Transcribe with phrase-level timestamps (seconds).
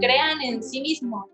[0.00, 1.26] crean en sí mismos,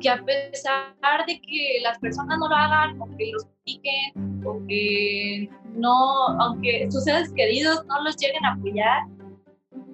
[0.00, 4.60] que a pesar de que las personas no lo hagan, o que los critiquen, o
[4.66, 9.02] que no, aunque sus seres queridos no los lleguen a apoyar,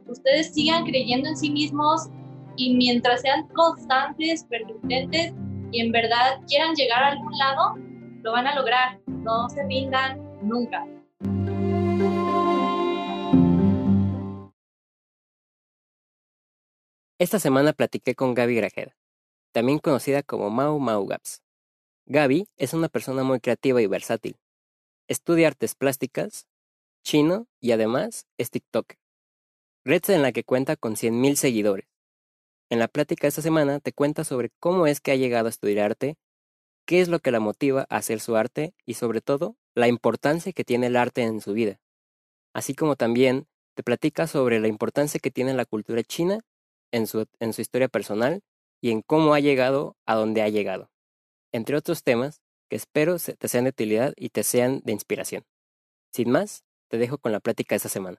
[0.07, 2.09] ustedes sigan creyendo en sí mismos
[2.57, 5.35] y mientras sean constantes, persistentes
[5.73, 7.75] y en verdad quieran llegar a algún lado,
[8.23, 8.99] lo van a lograr.
[9.07, 10.87] No se rindan nunca.
[17.23, 18.97] Esta semana platiqué con Gaby Grajeda,
[19.53, 21.41] también conocida como Mau Mau Gaps.
[22.07, 24.41] Gaby es una persona muy creativa y versátil.
[25.07, 26.49] Estudia artes plásticas,
[27.05, 28.99] chino y además es TikToker.
[29.85, 31.87] Red en la que cuenta con 100.000 seguidores.
[32.71, 35.51] En la plática de esta semana te cuenta sobre cómo es que ha llegado a
[35.51, 36.17] estudiar arte,
[36.87, 40.53] qué es lo que la motiva a hacer su arte y sobre todo la importancia
[40.53, 41.79] que tiene el arte en su vida.
[42.53, 43.47] Así como también
[43.77, 46.41] te platica sobre la importancia que tiene la cultura china
[46.93, 48.43] en su, en su historia personal
[48.81, 50.91] y en cómo ha llegado a donde ha llegado,
[51.53, 55.45] entre otros temas que espero te sean de utilidad y te sean de inspiración.
[56.13, 58.19] Sin más, te dejo con la plática de esta semana.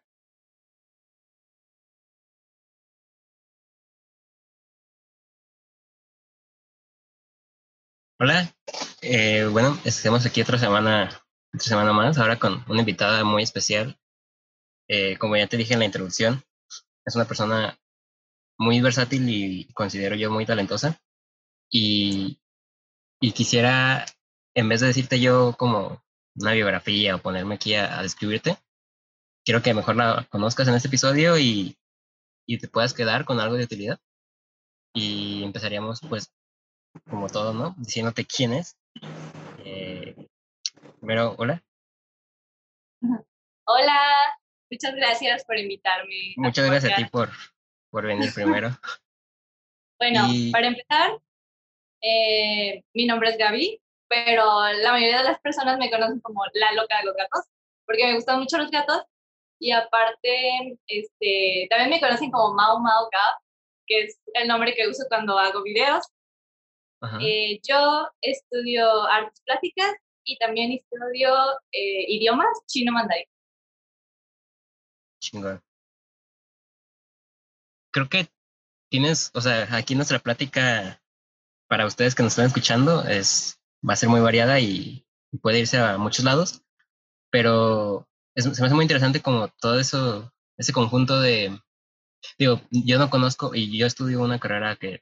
[8.20, 8.56] Hola,
[9.02, 11.10] eh, bueno, estamos aquí otra semana,
[11.54, 14.00] otra semana más, ahora con una invitada muy especial.
[14.88, 16.44] Eh, como ya te dije en la introducción,
[17.06, 17.78] es una persona
[18.64, 21.00] muy versátil y considero yo muy talentosa.
[21.70, 22.40] Y,
[23.20, 24.06] y quisiera,
[24.56, 26.04] en vez de decirte yo como
[26.36, 28.58] una biografía o ponerme aquí a, describirte,
[29.46, 31.78] quiero que mejor la conozcas en este episodio y,
[32.48, 34.00] y te puedas quedar con algo de utilidad.
[34.96, 36.32] Y empezaríamos, pues,
[37.10, 37.76] como todo, ¿no?
[37.78, 38.78] Diciéndote quién es.
[39.66, 40.16] Eh,
[41.00, 41.64] primero, hola.
[43.66, 44.00] Hola,
[44.70, 46.34] muchas gracias por invitarme.
[46.38, 47.30] Muchas gracias a ti por,
[47.94, 48.70] por venir primero.
[50.00, 51.12] bueno, para empezar,
[52.02, 54.44] eh, mi nombre es Gaby, pero
[54.82, 57.46] la mayoría de las personas me conocen como la loca de los gatos,
[57.86, 59.04] porque me gustan mucho los gatos.
[59.60, 63.40] Y aparte, este, también me conocen como Mau Mau Gab,
[63.86, 66.04] que es el nombre que uso cuando hago videos.
[67.22, 69.94] Eh, yo estudio artes plásticas
[70.24, 71.30] y también estudio
[71.72, 73.28] eh, idiomas chino mandarín.
[75.20, 75.62] Chingón
[77.94, 78.28] creo que
[78.90, 81.02] tienes, o sea, aquí nuestra plática
[81.70, 85.06] para ustedes que nos están escuchando es, va a ser muy variada y,
[85.42, 86.62] puede irse a muchos lados,
[87.32, 91.60] pero se me hace muy interesante como todo eso, ese conjunto de,
[92.38, 95.02] digo, yo no conozco y yo estudio una carrera que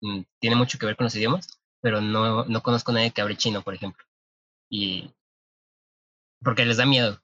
[0.00, 3.20] mm, tiene mucho que ver con los idiomas, pero no, no conozco a nadie que
[3.20, 4.04] hable chino, por ejemplo.
[4.70, 5.12] Y
[6.40, 7.20] porque les da miedo.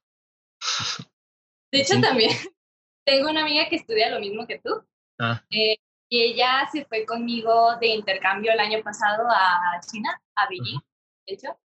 [1.70, 2.32] De hecho, también
[3.06, 4.84] tengo una amiga que estudia lo mismo que tú
[5.20, 5.44] Ah.
[5.50, 5.76] Eh,
[6.08, 10.80] y ella se fue conmigo de intercambio el año pasado a China, a Beijing,
[11.26, 11.58] de hecho,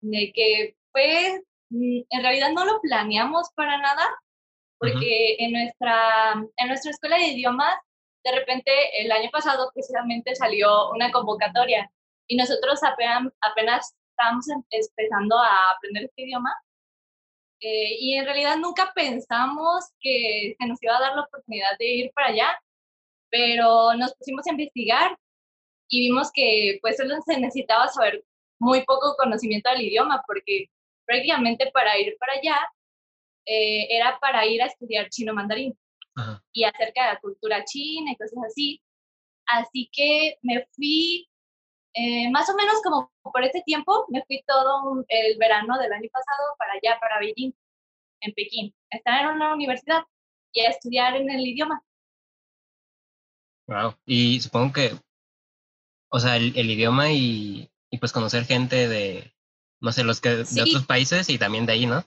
[0.00, 4.04] de que fue, mm, en realidad no lo planeamos para nada,
[4.78, 7.74] porque en, nuestra, en nuestra escuela de idiomas,
[8.24, 8.70] de repente
[9.02, 11.90] el año pasado precisamente salió una convocatoria
[12.26, 16.54] y nosotros apenas, apenas estábamos em, empezando a aprender este idioma
[17.60, 21.86] eh, y en realidad nunca pensamos que se nos iba a dar la oportunidad de
[21.86, 22.63] ir para allá
[23.34, 25.18] pero nos pusimos a investigar
[25.88, 28.24] y vimos que pues solo se necesitaba saber
[28.60, 30.66] muy poco conocimiento del idioma, porque
[31.04, 32.56] prácticamente para ir para allá
[33.44, 35.76] eh, era para ir a estudiar chino mandarín
[36.52, 38.80] y acerca de la cultura china y cosas así.
[39.46, 41.28] Así que me fui
[41.94, 46.08] eh, más o menos como por ese tiempo, me fui todo el verano del año
[46.12, 47.52] pasado para allá, para Beijing,
[48.20, 50.04] en Pekín, a estar en una universidad
[50.52, 51.82] y a estudiar en el idioma.
[53.66, 53.94] Wow.
[54.06, 54.96] Y supongo que,
[56.10, 59.34] o sea, el, idioma y, y, pues conocer gente de,
[59.80, 62.04] no sé, los que de otros países y también de ahí, ¿no?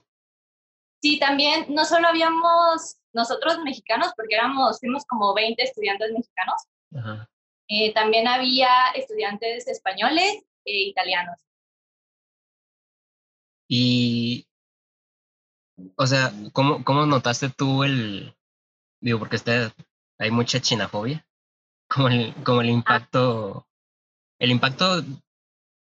[1.00, 6.62] Sí, también, no solo habíamos nosotros mexicanos, porque éramos, fuimos como 20 estudiantes mexicanos,
[6.96, 7.28] Ajá.
[7.68, 11.38] Eh, también había estudiantes españoles e italianos.
[13.68, 14.46] Y,
[15.96, 18.34] o sea, ¿cómo, cómo notaste tú el,
[19.00, 19.70] digo, porque este,
[20.18, 21.26] hay mucha chinafobia?
[21.88, 22.72] Como el, como el ah.
[22.72, 23.66] impacto,
[24.38, 25.02] el impacto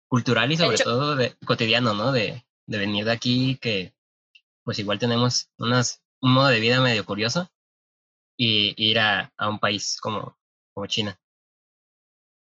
[0.07, 2.11] cultural y sobre todo de, cotidiano, ¿no?
[2.11, 3.93] De, de venir de aquí, que
[4.63, 7.49] pues igual tenemos unas, un modo de vida medio curioso
[8.37, 10.37] y, ir a, a un país como,
[10.73, 11.19] como China.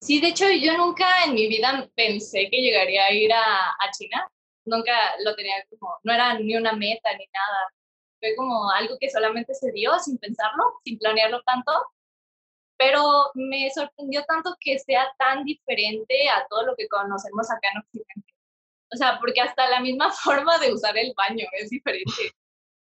[0.03, 3.91] Sí, de hecho yo nunca en mi vida pensé que llegaría a ir a, a
[3.97, 4.27] China.
[4.65, 4.93] Nunca
[5.25, 7.73] lo tenía como, no era ni una meta ni nada.
[8.19, 11.73] Fue como algo que solamente se dio sin pensarlo, sin planearlo tanto
[12.81, 17.81] pero me sorprendió tanto que sea tan diferente a todo lo que conocemos acá en
[17.81, 18.35] Occidente.
[18.91, 22.33] O sea, porque hasta la misma forma de usar el baño es diferente.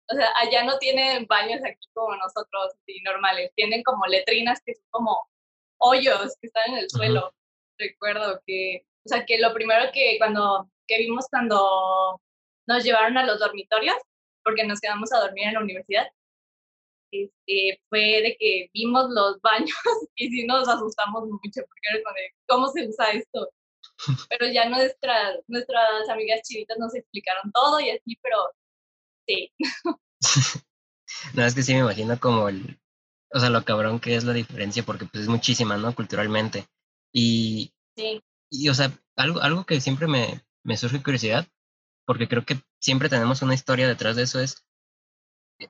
[0.08, 3.52] O sea, allá no tienen baños aquí como nosotros, así, normales.
[3.56, 5.28] Tienen como letrinas que son como
[5.80, 7.34] hoyos que están en el suelo.
[7.80, 12.22] Recuerdo que, o sea, que lo primero que cuando que vimos cuando
[12.68, 13.98] nos llevaron a los dormitorios,
[14.44, 16.08] porque nos quedamos a dormir en la universidad,
[17.12, 19.76] este, fue de que vimos los baños
[20.16, 23.50] y sí nos asustamos mucho, porque era como de, ¿cómo se usa esto?
[24.30, 28.38] Pero ya nuestras, nuestras amigas chivitas nos explicaron todo y así, pero
[29.28, 29.52] sí.
[31.34, 32.80] no, es que sí me imagino como el,
[33.32, 35.94] o sea, lo cabrón que es la diferencia, porque pues es muchísima, ¿no?
[35.94, 36.68] Culturalmente.
[37.14, 38.22] Y, sí.
[38.50, 41.48] y o sea, algo, algo que siempre me, me surge curiosidad,
[42.06, 44.66] porque creo que siempre tenemos una historia detrás de eso, es,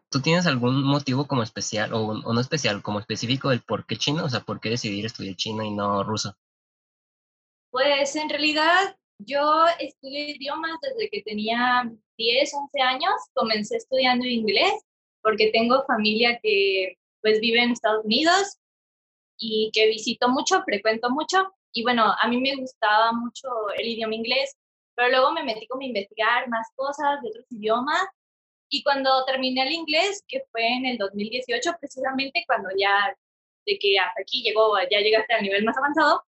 [0.10, 4.26] ¿tú tienes algún motivo como especial, o, no especial, como específico del por qué chino?
[4.26, 6.36] O sea, ¿por qué decidir estudiar chino y no ruso?
[7.72, 13.14] Pues en realidad yo estudié idiomas desde que tenía 10, 11 años.
[13.34, 14.74] Comencé estudiando inglés
[15.22, 18.58] porque tengo familia que pues vive en Estados Unidos
[19.38, 21.54] y que visito mucho, frecuento mucho.
[21.74, 24.56] Y bueno, a mí me gustaba mucho el idioma inglés,
[24.96, 28.08] pero luego me metí como a investigar más cosas de otros idiomas.
[28.70, 33.16] Y cuando terminé el inglés, que fue en el 2018, precisamente cuando ya
[33.66, 36.24] de que hasta aquí llegó, ya llegaste al nivel más avanzado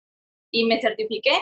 [0.50, 1.38] y me certifiqué,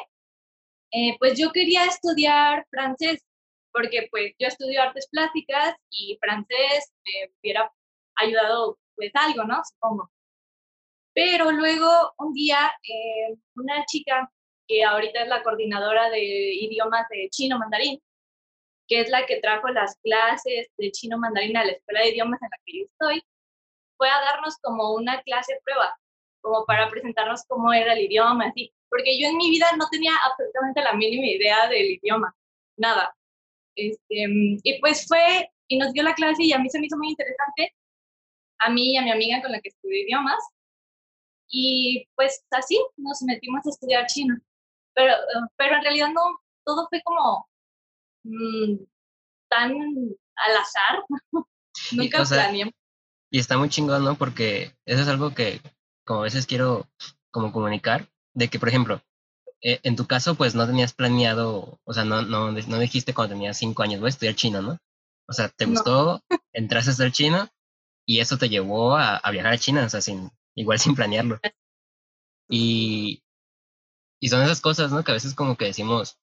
[0.92, 3.24] eh, pues yo quería estudiar francés,
[3.72, 7.72] porque pues yo estudio artes plásticas y francés me hubiera
[8.16, 9.60] ayudado pues algo, ¿no?
[9.64, 10.10] Supongo.
[11.14, 14.30] Pero luego un día eh, una chica
[14.66, 16.20] que ahorita es la coordinadora de
[16.54, 18.00] idiomas de chino mandarín,
[18.90, 22.42] que es la que trajo las clases de chino mandarín a la escuela de idiomas
[22.42, 23.22] en la que yo estoy,
[23.96, 25.96] fue a darnos como una clase prueba,
[26.42, 30.12] como para presentarnos cómo era el idioma, así, porque yo en mi vida no tenía
[30.26, 32.34] absolutamente la mínima idea del idioma,
[32.76, 33.14] nada.
[33.76, 34.26] Este,
[34.64, 37.10] y pues fue y nos dio la clase y a mí se me hizo muy
[37.10, 37.72] interesante
[38.58, 40.42] a mí y a mi amiga con la que estudié idiomas.
[41.48, 44.36] Y pues así nos metimos a estudiar chino.
[44.94, 45.14] Pero,
[45.56, 46.22] pero en realidad no,
[46.64, 47.49] todo fue como
[48.24, 48.76] mm,
[49.48, 51.04] tan al azar.
[51.92, 52.74] Nunca planeamos.
[53.32, 54.16] Y está muy chingón, ¿no?
[54.16, 55.60] Porque eso es algo que
[56.04, 56.88] como a veces quiero
[57.30, 59.00] como comunicar, de que, por ejemplo,
[59.62, 63.34] eh, en tu caso, pues no tenías planeado, o sea, no, no, no dijiste cuando
[63.34, 64.78] tenías cinco años, voy a estudiar chino, ¿no?
[65.28, 67.48] O sea, te gustó, entraste a estudiar chino
[68.04, 71.38] y eso te llevó a, viajar a China, o sea, sin, igual sin planearlo.
[72.52, 73.22] Y,
[74.20, 75.04] y son esas cosas, ¿no?
[75.04, 76.18] Que a veces como que decimos,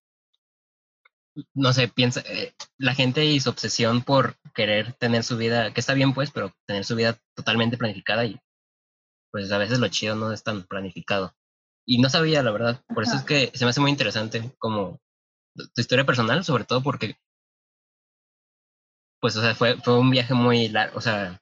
[1.53, 5.79] no sé, piensa, eh, la gente y su obsesión por querer tener su vida, que
[5.79, 8.39] está bien pues, pero tener su vida totalmente planificada y
[9.31, 11.35] pues a veces lo chido no es tan planificado.
[11.85, 14.99] Y no sabía, la verdad, por eso es que se me hace muy interesante como
[15.55, 17.17] tu historia personal, sobre todo porque,
[19.21, 21.41] pues, o sea, fue, fue un viaje muy largo, o sea,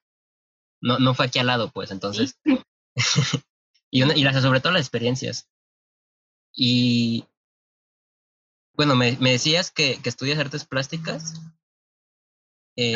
[0.81, 2.39] no, no fue aquí al lado, pues, entonces.
[3.91, 5.49] y, una, y sobre todo las experiencias.
[6.53, 7.25] Y
[8.75, 11.41] bueno, me, me decías que, que, estudias artes plásticas.
[12.77, 12.95] Eh,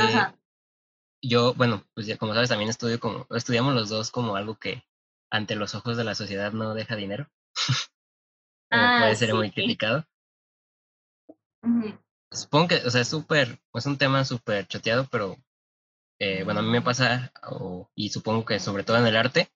[1.22, 4.84] yo, bueno, pues ya como sabes, también estudio como, estudiamos los dos como algo que
[5.30, 7.30] ante los ojos de la sociedad no deja dinero.
[8.72, 10.06] ah, puede ser muy criticado.
[12.32, 15.38] Supongo que, o sea, es súper, es un tema súper choteado, pero
[16.20, 17.32] eh, bueno, a mí me pasa,
[17.96, 19.50] y supongo que sobre todo en el arte,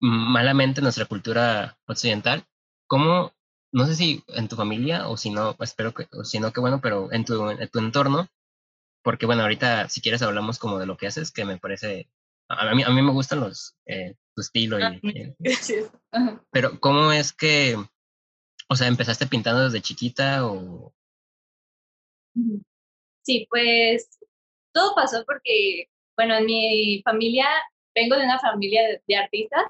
[0.00, 2.44] malamente nuestra cultura occidental,
[2.86, 3.32] ¿cómo,
[3.74, 6.60] no sé si en tu familia o si no, espero que, o si no, que
[6.60, 8.28] bueno, pero en tu, en tu entorno,
[9.02, 12.08] porque bueno, ahorita si quieres hablamos como de lo que haces, que me parece,
[12.48, 14.78] a mí, a mí me gustan los, eh, tu estilo.
[14.78, 14.92] Y, ah,
[15.40, 15.90] Gracias.
[16.52, 17.76] Pero ¿cómo es que,
[18.68, 20.94] o sea, empezaste pintando desde chiquita o...
[23.24, 24.20] Sí, pues
[24.72, 27.48] todo pasó porque, bueno, en mi familia,
[27.92, 29.64] vengo de una familia de, artistas.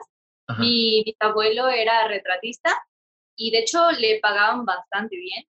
[0.59, 2.77] Mi bisabuelo era retratista
[3.37, 5.45] y de hecho le pagaban bastante bien.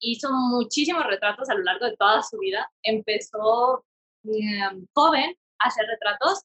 [0.00, 2.70] Hizo muchísimos retratos a lo largo de toda su vida.
[2.82, 3.84] Empezó
[4.24, 6.42] em, joven a hacer retratos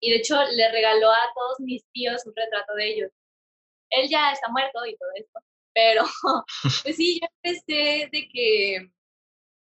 [0.00, 3.10] y de hecho le regaló a todos mis tíos un retrato de ellos.
[3.90, 5.40] Él ya está muerto y todo esto,
[5.74, 6.04] pero
[6.82, 8.90] pues sí, yo empecé de que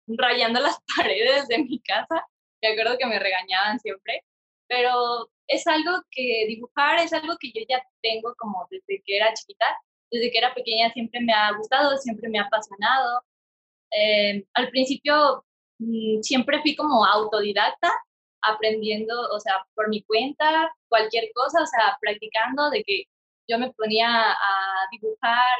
[0.08, 2.26] rayando las paredes de mi casa.
[2.62, 4.24] Me acuerdo que me regañaban siempre,
[4.68, 9.34] pero es algo que dibujar es algo que yo ya tengo como desde que era
[9.34, 9.66] chiquita,
[10.12, 13.22] desde que era pequeña siempre me ha gustado, siempre me ha apasionado.
[13.92, 15.44] Eh, al principio
[15.80, 17.92] mm, siempre fui como autodidacta,
[18.42, 23.04] aprendiendo, o sea, por mi cuenta, cualquier cosa, o sea, practicando de que
[23.48, 25.58] yo me ponía a dibujar,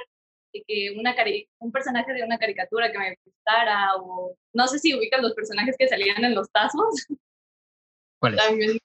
[0.54, 1.16] de que una
[1.60, 5.76] un personaje de una caricatura que me gustara, o no sé si ubican los personajes
[5.78, 7.08] que salían en los tazos.
[8.20, 8.40] ¿Cuáles?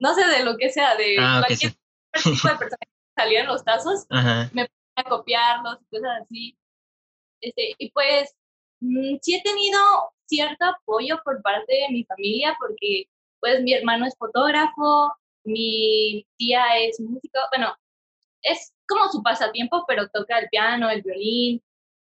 [0.00, 2.89] no sé de lo que sea, de ah, cualquier tipo de personajes que
[3.20, 4.06] salían los tazos,
[4.52, 6.56] me ponía a copiarlos cosas así.
[7.40, 8.34] Este, y pues
[8.80, 9.78] mm, sí he tenido
[10.26, 13.04] cierto apoyo por parte de mi familia porque
[13.40, 15.12] pues mi hermano es fotógrafo,
[15.44, 17.74] mi tía es músico, bueno,
[18.42, 21.62] es como su pasatiempo, pero toca el piano, el violín,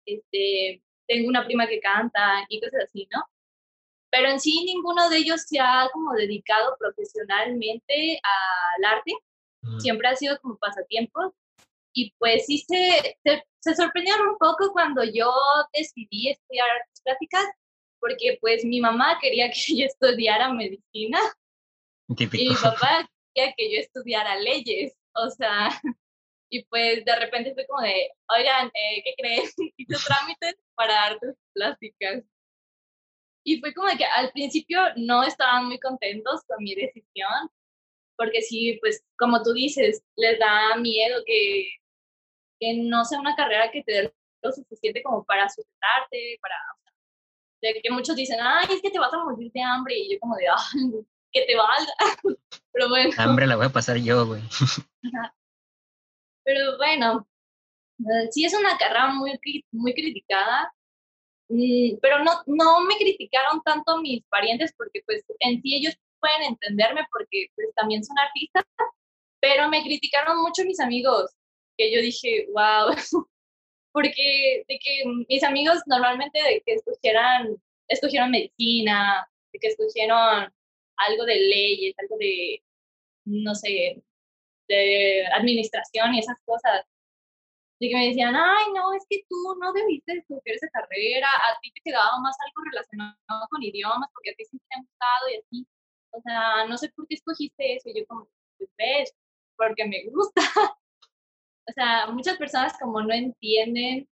[0.05, 3.25] este, tengo una prima que canta y cosas así, ¿no?
[4.11, 9.13] Pero en sí ninguno de ellos se ha como dedicado profesionalmente al arte,
[9.79, 11.35] siempre ha sido como pasatiempo
[11.95, 15.33] y pues sí se, se, se sorprendieron un poco cuando yo
[15.73, 17.45] decidí estudiar artes plásticas
[18.03, 21.19] porque pues mi mamá quería que yo estudiara medicina
[22.09, 25.69] y mi papá quería que yo estudiara leyes, o sea,
[26.51, 29.43] y pues de repente fue como de, oigan, eh, ¿qué creen?
[29.77, 32.25] Hice trámites para artes plásticas.
[33.45, 37.51] Y fue como que al principio no estaban muy contentos con mi decisión,
[38.23, 41.67] porque sí, pues como tú dices, les da miedo que,
[42.61, 46.55] que no sea una carrera que te dé lo suficiente como para sustentarte, para,
[47.63, 50.21] de que muchos dicen, ay, es que te vas a morir de hambre, y yo
[50.21, 51.93] como de, ay, que te valga.
[52.73, 53.11] Pero bueno.
[53.17, 54.43] Hambre la voy a pasar yo, güey.
[56.45, 57.27] Pero bueno,
[57.99, 59.33] eh, sí es una carrera muy,
[59.73, 60.73] muy criticada,
[61.49, 66.43] mm, pero no, no me criticaron tanto mis parientes porque pues en sí ellos pueden
[66.45, 68.65] entenderme porque pues también son artistas,
[69.41, 71.31] pero me criticaron mucho mis amigos,
[71.77, 72.95] que yo dije, wow,
[73.93, 77.57] porque de que mis amigos normalmente de que escogieran,
[77.89, 80.53] escogieron medicina, de que escogieron
[80.97, 82.63] algo de leyes, algo de,
[83.25, 84.03] no sé,
[84.69, 86.85] de administración y esas cosas.
[87.81, 91.59] Y que me decían, ay, no, es que tú no debiste escoger esa carrera, a
[91.61, 95.29] ti te quedaba más algo relacionado con idiomas, porque a ti sí te han gustado
[95.31, 95.67] y así.
[96.13, 97.89] O sea, no sé por qué escogiste eso.
[97.89, 98.29] Y yo como,
[98.59, 99.15] pues ves,
[99.57, 100.41] porque me gusta.
[101.69, 104.09] o sea, muchas personas como no entienden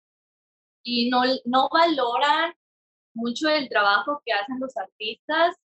[0.83, 2.53] y no, no valoran
[3.15, 5.57] mucho el trabajo que hacen los artistas,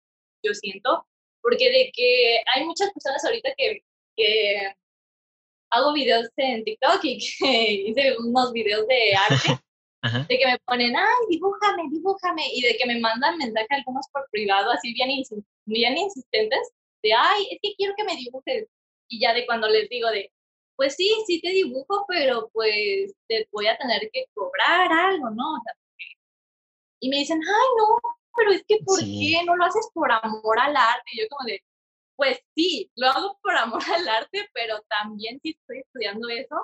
[0.43, 1.07] yo siento,
[1.41, 3.83] porque de que hay muchas personas ahorita que,
[4.15, 4.73] que
[5.71, 9.63] hago videos en TikTok y que hice unos videos de arte,
[10.27, 14.27] de que me ponen, ay, dibújame, dibújame, y de que me mandan mensajes algunos por
[14.31, 15.09] privado, así bien,
[15.65, 16.71] bien insistentes,
[17.01, 18.67] de, ay, es que quiero que me dibujes.
[19.07, 20.31] Y ya de cuando les digo de,
[20.75, 25.43] pues sí, sí te dibujo, pero pues te voy a tener que cobrar algo, ¿no?
[26.99, 30.59] y me dicen, ay, no, pero es que ¿por qué no lo haces por amor
[30.59, 31.03] al arte?
[31.13, 31.63] Y yo como de,
[32.15, 36.55] pues sí, lo hago por amor al arte, pero también si estoy estudiando eso,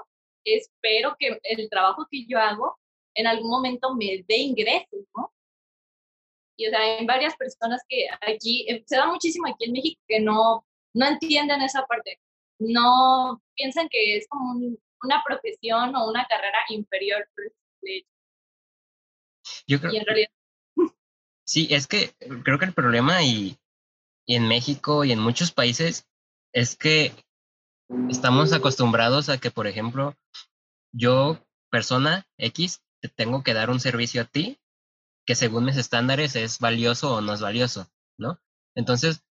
[0.44, 2.80] espero que el trabajo que yo hago
[3.16, 5.34] en algún momento me dé ingresos, ¿no?
[6.58, 10.02] Y o sea, hay varias personas que aquí, eh, se da muchísimo aquí en México
[10.08, 12.20] que no, no entienden esa parte
[12.62, 14.54] no piensan que es como
[15.04, 17.28] una profesión o una carrera inferior.
[19.68, 19.92] Yo creo,
[21.44, 22.14] Sí, es que
[22.44, 23.58] creo que el problema y,
[24.26, 26.08] y en México y en muchos países
[26.54, 27.12] es que
[28.10, 30.16] estamos acostumbrados a que, por ejemplo,
[30.94, 34.60] yo, persona X, te tengo que dar un servicio a ti
[35.26, 38.40] que según mis estándares es valioso o no es valioso, ¿no?
[38.76, 39.24] Entonces,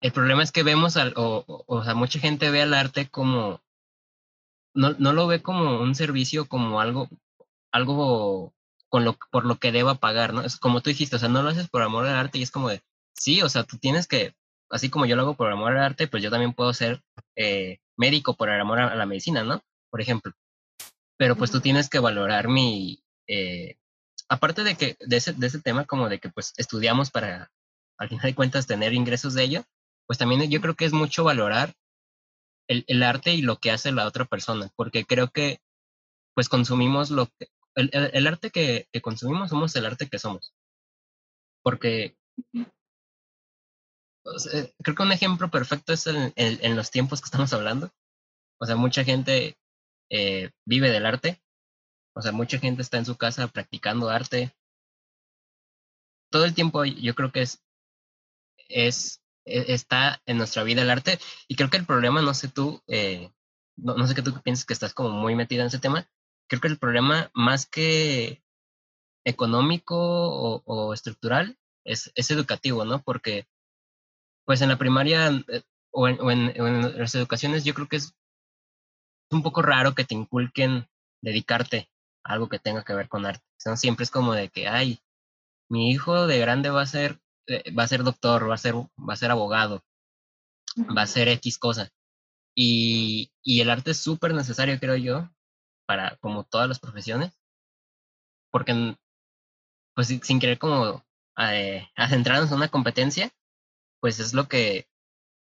[0.00, 3.62] el problema es que vemos, al, o, o, sea, mucha gente ve al arte como,
[4.74, 7.08] no, no lo ve como un servicio, como algo,
[7.72, 8.54] algo
[8.88, 10.42] con lo, por lo que deba pagar, ¿no?
[10.42, 12.50] Es como tú dijiste, o sea, no lo haces por amor al arte y es
[12.50, 12.82] como de,
[13.14, 14.34] sí, o sea, tú tienes que,
[14.70, 17.02] así como yo lo hago por amor al arte, pues yo también puedo ser
[17.36, 19.62] eh, médico por amor a, la medicina, ¿no?
[19.90, 20.32] Por ejemplo.
[21.18, 23.76] Pero pues tú tienes que valorar mi, eh,
[24.28, 27.50] aparte de que, de ese, de ese tema como de que pues estudiamos para,
[27.98, 29.64] al final de cuentas, tener ingresos de ello,
[30.06, 31.74] pues también yo creo que es mucho valorar
[32.68, 35.60] el, el, arte y lo que hace la otra persona, porque creo que
[36.34, 40.54] pues consumimos lo que, el, el, arte que, que, consumimos somos el arte que somos.
[41.62, 42.16] Porque
[44.82, 47.90] creo que un ejemplo perfecto es en, los tiempos que estamos hablando.
[48.58, 49.56] O sea, mucha gente
[50.12, 51.42] eh, vive del arte.
[52.14, 54.54] O sea, mucha gente está en su casa practicando arte.
[56.30, 57.62] Todo el tiempo yo creo que es,
[58.68, 61.18] es e, está en nuestra vida el arte.
[61.48, 63.30] Y creo que el problema, no sé tú, eh,
[63.76, 66.06] no, sé qué tú piensas que estás como muy metida en ese tema,
[66.46, 68.42] creo que el problema más que
[69.24, 73.02] económico o, estructural es, es educativo, ¿no?
[73.02, 73.46] Porque,
[74.44, 78.14] pues en la primaria eh, o en, en, las educaciones yo creo que es
[79.32, 80.86] un poco raro que te inculquen
[81.22, 81.88] dedicarte
[82.24, 83.44] a algo que tenga que ver con arte.
[83.66, 85.00] O siempre es como de que, ay,
[85.68, 88.74] mi hijo de grande va a ser, eh, va a ser doctor, va a ser,
[88.74, 89.82] va a ser abogado,
[90.96, 91.90] va a ser X cosa.
[92.54, 95.30] Y, y el arte es súper necesario, creo yo,
[95.86, 97.32] para como todas las profesiones,
[98.50, 98.96] porque
[99.94, 101.04] pues sin querer como
[101.38, 103.30] eh, centrarnos en una competencia,
[104.00, 104.88] pues es lo que,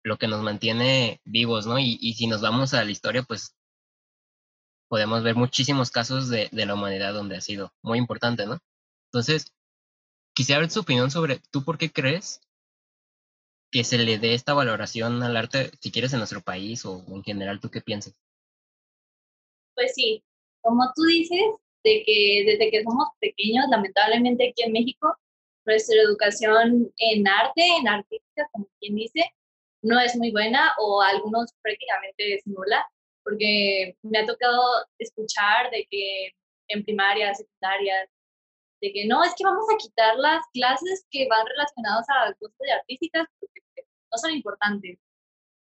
[0.04, 1.78] lo que nos mantiene vivos, ¿no?
[1.78, 3.57] Y, y si nos vamos a la historia, pues
[4.88, 8.58] podemos ver muchísimos casos de, de la humanidad donde ha sido muy importante, ¿no?
[9.12, 9.54] Entonces,
[10.34, 12.40] quisiera ver tu opinión sobre tú por qué crees
[13.70, 17.22] que se le dé esta valoración al arte, si quieres en nuestro país o en
[17.22, 18.14] general, ¿tú qué piensas?
[19.74, 20.24] Pues sí,
[20.62, 21.40] como tú dices,
[21.84, 25.14] de que desde que somos pequeños, lamentablemente aquí en México,
[25.64, 29.32] nuestra educación en arte, en artística, como quien dice,
[29.82, 32.86] no es muy buena o algunos prácticamente es nula,
[33.28, 34.62] porque me ha tocado
[34.98, 36.32] escuchar de que
[36.68, 38.08] en primaria, secundaria,
[38.80, 42.56] de que no, es que vamos a quitar las clases que van relacionadas a cosas
[42.58, 43.60] de artísticas porque
[44.10, 44.98] no son importantes.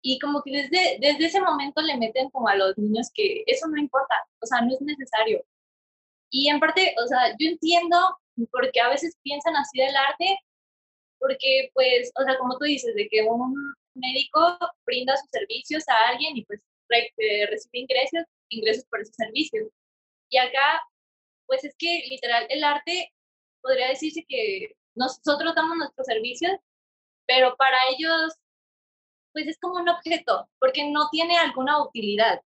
[0.03, 3.67] Y como que desde, desde ese momento le meten como a los niños que eso
[3.67, 5.43] no importa, o sea, no es necesario.
[6.29, 7.97] Y en parte, o sea, yo entiendo
[8.51, 10.37] porque a veces piensan así del arte,
[11.17, 13.55] porque pues, o sea, como tú dices, de que un
[13.95, 14.55] médico
[14.85, 19.69] brinda sus servicios a alguien y pues eh, recibe ingresos, ingresos por esos servicios.
[20.29, 20.81] Y acá,
[21.47, 23.13] pues es que literal el arte
[23.61, 26.53] podría decirse que nosotros damos nuestros servicios,
[27.27, 28.33] pero para ellos,
[29.33, 32.41] pues es como un objeto, porque no tiene alguna utilidad.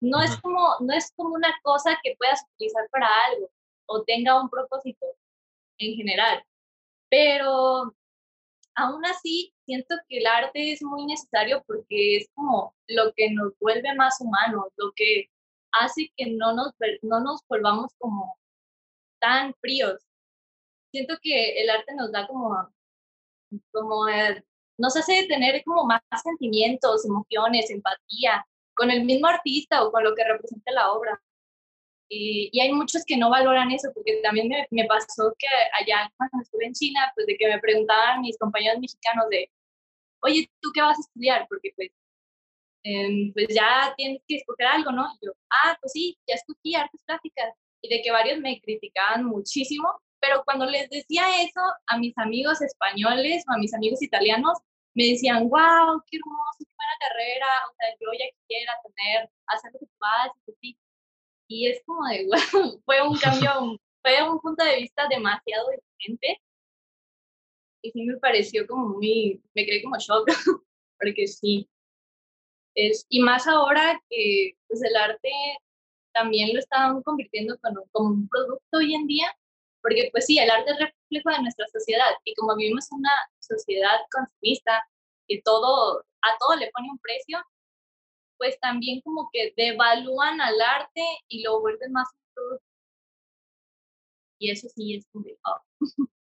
[0.00, 3.50] No es como, no es como una cosa que puedas utilizar para algo
[3.86, 5.06] o tenga un propósito
[5.78, 6.44] en general.
[7.08, 7.94] Pero
[8.74, 13.52] aún así, siento que el arte es muy necesario porque es como lo que nos
[13.60, 15.28] vuelve más humanos, lo que
[15.72, 16.72] hace que no nos,
[17.02, 18.36] no nos volvamos como
[19.20, 20.02] tan fríos.
[20.92, 22.68] Siento que el arte nos da como,
[23.72, 24.44] como eh,
[24.78, 30.14] nos hace tener como más sentimientos, emociones, empatía con el mismo artista o con lo
[30.14, 31.20] que representa la obra.
[32.08, 35.48] Y, hay muchos que no valoran eso, porque también me, me, pasó que
[35.80, 39.50] allá cuando estuve en China, pues de que me preguntaban mis compañeros mexicanos de,
[40.24, 41.46] oye, ¿tú qué vas a estudiar?
[41.48, 41.90] Porque pues,
[42.84, 45.06] em, pues ya tienes que escoger algo, ¿no?
[45.20, 47.54] Y yo, ah, pues sí, ya escogí artes plásticas.
[47.82, 49.88] Y de que varios me criticaban muchísimo,
[50.20, 54.58] pero cuando les decía eso a mis amigos españoles o a mis amigos italianos,
[54.94, 59.72] me decían, wow, qué hermoso, qué buena carrera, o sea, yo ya quisiera tener, hacer
[59.72, 60.76] lo que tú haces,
[61.48, 66.40] y es como de, wow, fue un cambio, fue un punto de vista demasiado diferente.
[67.84, 70.26] Y sí me pareció como muy, me quedé como shock,
[70.98, 71.68] porque sí.
[72.74, 75.30] Es, y más ahora que pues el arte
[76.14, 79.26] también lo están convirtiendo como, como un producto hoy en día,
[79.82, 83.12] porque pues sí, el arte es reflejo de nuestra sociedad y como vivimos en una
[83.38, 84.82] sociedad consumista
[85.28, 87.38] que todo, a todo le pone un precio,
[88.38, 92.64] pues también como que devalúan al arte y lo vuelven más producto.
[94.38, 95.62] Y eso sí es complicado.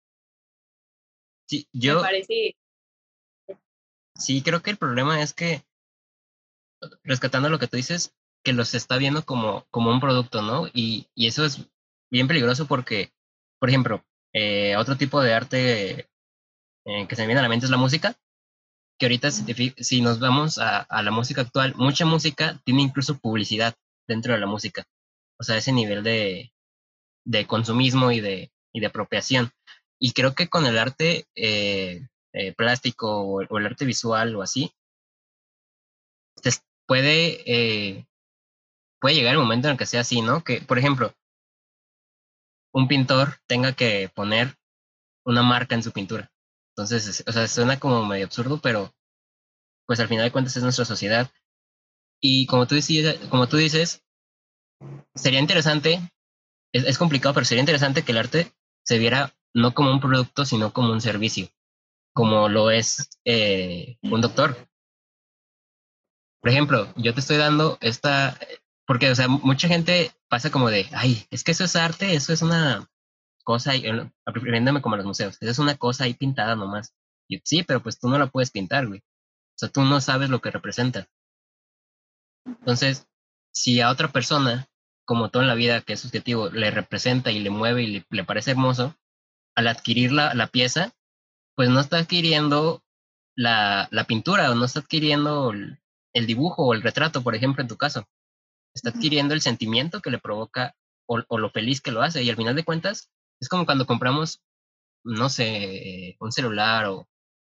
[1.48, 2.02] Sí, yo...
[4.14, 5.62] Sí, creo que el problema es que,
[7.04, 10.66] rescatando lo que tú dices, que los está viendo como, como un producto, ¿no?
[10.74, 11.68] Y, y eso es
[12.10, 13.12] bien peligroso porque,
[13.60, 16.08] por ejemplo, eh, otro tipo de arte
[16.84, 18.16] eh, que se me viene a la mente es la música
[18.98, 23.74] que ahorita si, nos vamos a, la música actual, mucha música tiene incluso publicidad
[24.08, 24.84] dentro de la música.
[25.38, 26.52] O sea, ese nivel de,
[27.24, 29.52] de consumismo y de, y de apropiación.
[30.00, 34.72] Y creo que con el arte eh, eh, plástico o, el arte visual o así,
[36.86, 38.06] puede, eh,
[39.00, 40.42] puede llegar el momento en el que sea así, ¿no?
[40.42, 41.14] Que, por ejemplo,
[42.72, 44.56] un pintor tenga que poner
[45.24, 46.30] una marca en su pintura.
[46.74, 48.94] Entonces, o sea, suena como medio absurdo, pero
[49.86, 51.30] pues al final de cuentas es nuestra sociedad.
[52.20, 54.02] Y como tú, decías, como tú dices,
[55.14, 56.00] sería interesante,
[56.72, 58.52] es, complicado, pero sería interesante que el arte
[58.84, 61.48] se viera no como un producto, sino como un servicio,
[62.14, 64.56] como lo es eh, un doctor.
[66.40, 68.38] Por ejemplo, yo te estoy dando esta,
[68.86, 72.32] porque, o sea, mucha gente pasa como de, ay, es que eso es arte, eso
[72.32, 72.88] es una,
[73.48, 73.82] cosa, y,
[74.26, 76.92] refiriéndome como a los museos, es una cosa ahí pintada nomás.
[77.28, 79.00] Y, sí, pero pues tú no la puedes pintar, güey.
[79.00, 81.08] O sea, tú no sabes lo que representa.
[82.44, 83.08] Entonces,
[83.50, 84.68] si a otra persona,
[85.06, 88.24] como todo en la vida que es subjetivo, le representa y le mueve y le,
[88.24, 88.94] parece hermoso,
[89.58, 90.94] al adquirir la, la, pieza,
[91.56, 92.84] pues no está adquiriendo
[93.34, 95.80] la, la pintura o no está adquiriendo el,
[96.12, 98.06] el, dibujo o el retrato, por ejemplo, en tu caso.
[98.72, 100.76] Está adquiriendo el sentimiento que le provoca
[101.08, 102.22] o, o, lo feliz que lo hace.
[102.22, 104.40] Y al final de cuentas, es como cuando compramos,
[105.02, 107.08] no sé, un celular o,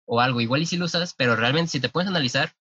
[0.05, 0.43] o algo.
[0.43, 2.55] Igual y si lo usas, pero realmente si te puedes analizar,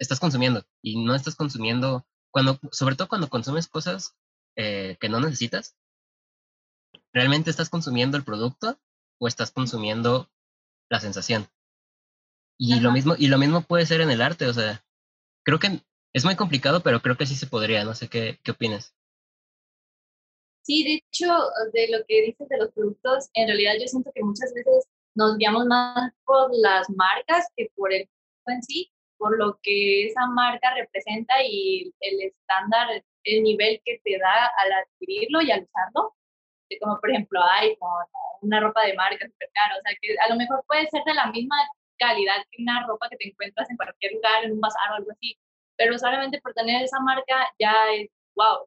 [0.00, 4.16] estás consumiendo y no estás consumiendo, cuando, sobre todo cuando consumes cosas
[4.56, 5.76] eh, que no necesitas,
[7.12, 8.78] ¿realmente estás consumiendo el producto
[9.18, 10.30] o estás consumiendo
[10.88, 11.46] la sensación?
[12.58, 14.84] Y lo mismo, y lo mismo puede ser en el arte, o sea,
[15.44, 15.80] creo que
[16.12, 18.94] es muy complicado, pero creo que sí se podría, no sé qué, qué opinas.
[20.62, 21.26] Sí, de hecho,
[21.72, 25.36] de lo que dices de los productos, en realidad yo siento que muchas veces nos
[25.36, 30.26] guiamos más por las marcas que por el producto en sí, por lo que esa
[30.28, 36.14] marca representa y el estándar, el nivel que te da al adquirirlo y al usarlo
[36.80, 38.06] como por ejemplo iPhone
[38.42, 41.14] una ropa de marca super cara, o sea, que a lo mejor puede ser de
[41.14, 41.56] la misma
[41.98, 45.10] calidad que una ropa que te encuentras en cualquier lugar, en un bazar o algo
[45.12, 45.38] así,
[45.76, 48.66] pero solamente por tener esa marca ya es wow.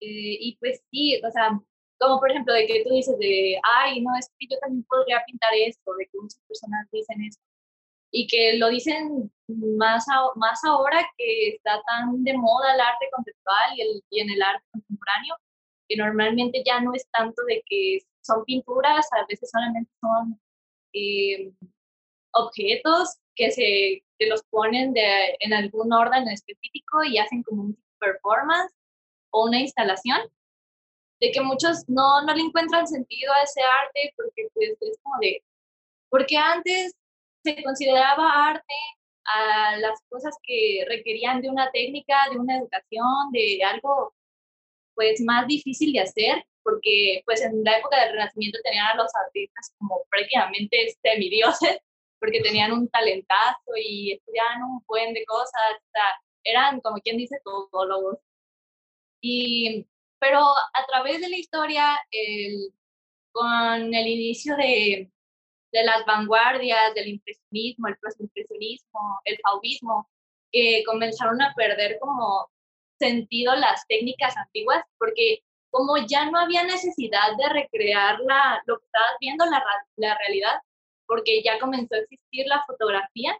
[0.00, 1.50] Eh, y pues sí, o sea,
[1.98, 5.22] como por ejemplo de que tú dices de, ay, no, es que yo también podría
[5.26, 7.38] pintar esto, de que muchas personas dicen eso,
[8.10, 9.30] y que lo dicen
[9.78, 10.06] más,
[10.36, 14.42] más ahora que está tan de moda el arte conceptual y, el, y en el
[14.42, 15.36] arte contemporáneo,
[15.90, 20.40] que normalmente ya no es tanto de que son pinturas, a veces solamente son
[20.92, 21.52] eh,
[22.32, 28.72] objetos que se los ponen de, en algún orden específico y hacen como un performance
[29.32, 30.20] o una instalación,
[31.20, 35.16] de que muchos no, no le encuentran sentido a ese arte porque pues, es como
[35.20, 35.42] de,
[36.08, 36.94] porque antes
[37.42, 38.74] se consideraba arte
[39.24, 44.14] a las cosas que requerían de una técnica, de una educación, de algo
[45.00, 49.10] pues más difícil de hacer, porque pues en la época del Renacimiento tenían a los
[49.14, 51.78] artistas como prácticamente semidioses,
[52.20, 56.04] porque tenían un talentazo y estudiaban un buen de cosas, o sea,
[56.44, 58.18] eran como quien dice todólogos.
[59.22, 59.86] Y,
[60.18, 62.74] pero a través de la historia, el,
[63.32, 65.10] con el inicio de,
[65.72, 70.10] de las vanguardias, del impresionismo, el postimpresionismo, el fauvismo,
[70.52, 72.50] que comenzaron a perder como
[73.00, 78.84] sentido las técnicas antiguas, porque como ya no había necesidad de recrear la, lo que
[78.84, 79.62] estabas viendo, la,
[79.96, 80.60] la realidad,
[81.06, 83.36] porque ya comenzó a existir la fotografía,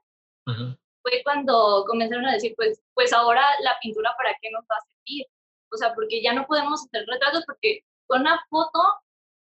[1.02, 4.84] fue cuando comenzaron a decir, pues, pues ahora la pintura para qué nos va a
[4.84, 5.26] servir.
[5.72, 8.80] O sea, porque ya no podemos hacer retratos porque con una foto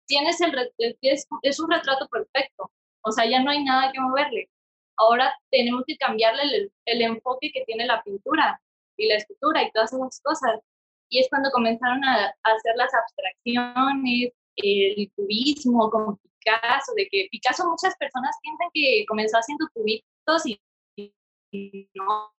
[0.07, 2.71] tienes el, es, es un retrato perfecto.
[3.03, 4.49] O sea, ya no hay nada que moverle.
[4.97, 8.61] Ahora tenemos que cambiarle el, el enfoque que tiene la pintura
[8.97, 10.61] y la escultura y todas esas cosas.
[11.09, 17.69] Y es cuando comenzaron a, hacer las abstracciones, el cubismo con Picasso, de que Picasso
[17.69, 20.61] muchas personas piensan que comenzó haciendo cubitos y,
[21.95, 22.33] no.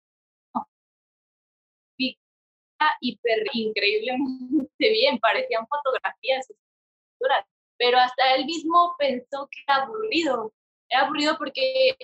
[3.01, 6.47] hiper increíblemente bien, parecían fotografías,
[7.77, 10.53] pero hasta él mismo pensó que era aburrido.
[10.89, 11.95] Era aburrido porque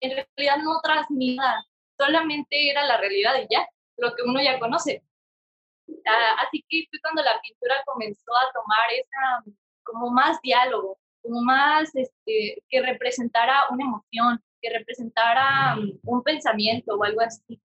[0.00, 1.64] en realidad no transmitía,
[1.98, 3.66] solamente era la realidad y ya
[3.98, 5.02] lo que uno ya conoce.
[6.06, 11.40] Ah, así que fue cuando la pintura comenzó a tomar esa, como más diálogo, como
[11.42, 17.60] más este, que representara una emoción, que representara mm, un pensamiento o algo así.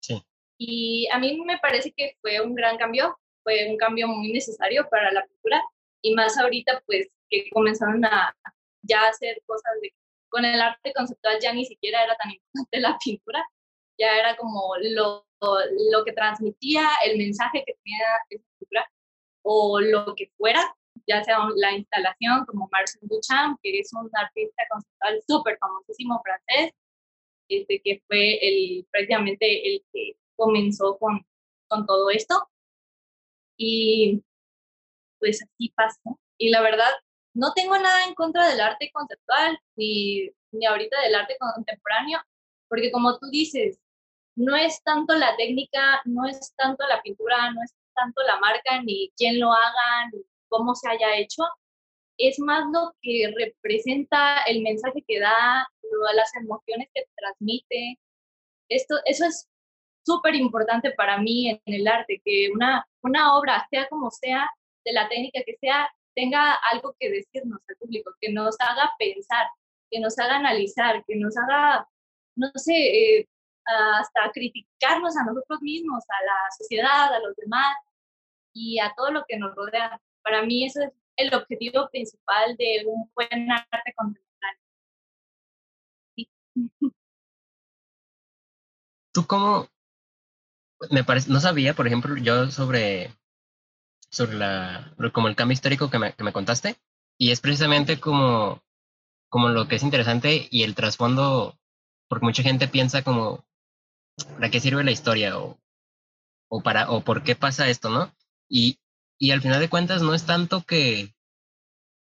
[0.00, 0.22] Sí.
[0.58, 4.88] Y a mí me parece que fue un gran cambio, fue un cambio muy necesario
[4.88, 5.62] para la pintura
[6.02, 8.34] y más ahorita pues que comenzaron a
[8.82, 9.92] ya hacer cosas de,
[10.28, 13.44] con el arte conceptual ya ni siquiera era tan importante la pintura,
[13.98, 17.98] ya era como lo, lo que transmitía, el mensaje que tenía
[18.30, 18.90] esa pintura
[19.42, 20.62] o lo que fuera,
[21.06, 26.72] ya sea la instalación como Marcel Duchamp, que es un artista conceptual súper famosísimo francés,
[27.48, 31.24] este, que fue el, prácticamente el que comenzó con,
[31.68, 32.48] con todo esto.
[33.56, 34.22] Y
[35.18, 36.20] pues así pasó.
[36.36, 36.90] Y la verdad,
[37.34, 42.20] no tengo nada en contra del arte conceptual, ni, ni ahorita del arte contemporáneo,
[42.68, 43.80] porque como tú dices,
[44.38, 48.80] no es tanto la técnica, no es tanto la pintura, no es tanto la marca,
[48.82, 51.42] ni quién lo haga, ni cómo se haya hecho,
[52.18, 55.66] es más lo que representa el mensaje que da,
[56.14, 57.98] las emociones que transmite.
[58.68, 59.48] Esto, eso es
[60.04, 64.48] súper importante para mí en el arte, que una, una obra, sea como sea,
[64.84, 69.46] de la técnica que sea, tenga algo que decirnos al público, que nos haga pensar,
[69.90, 71.88] que nos haga analizar, que nos haga,
[72.36, 73.28] no sé, eh,
[73.68, 77.76] hasta criticarnos a nosotros mismos, a la sociedad, a los demás
[78.52, 80.00] y a todo lo que nos rodea.
[80.22, 84.62] Para mí eso es el objetivo principal de un buen arte contemporáneo.
[89.12, 89.68] ¿Tú cómo?
[90.90, 93.12] Me parece, no sabía, por ejemplo, yo sobre,
[94.10, 96.76] sobre la, como el cambio histórico que me, que me contaste,
[97.18, 98.62] y es precisamente como,
[99.28, 101.58] como lo que es interesante y el trasfondo,
[102.08, 103.44] porque mucha gente piensa como,
[104.34, 105.38] ¿para qué sirve la historia?
[105.38, 105.58] O,
[106.48, 108.14] o, para, o por qué pasa esto, ¿no?
[108.48, 108.78] Y,
[109.18, 111.14] y al final de cuentas no es tanto que,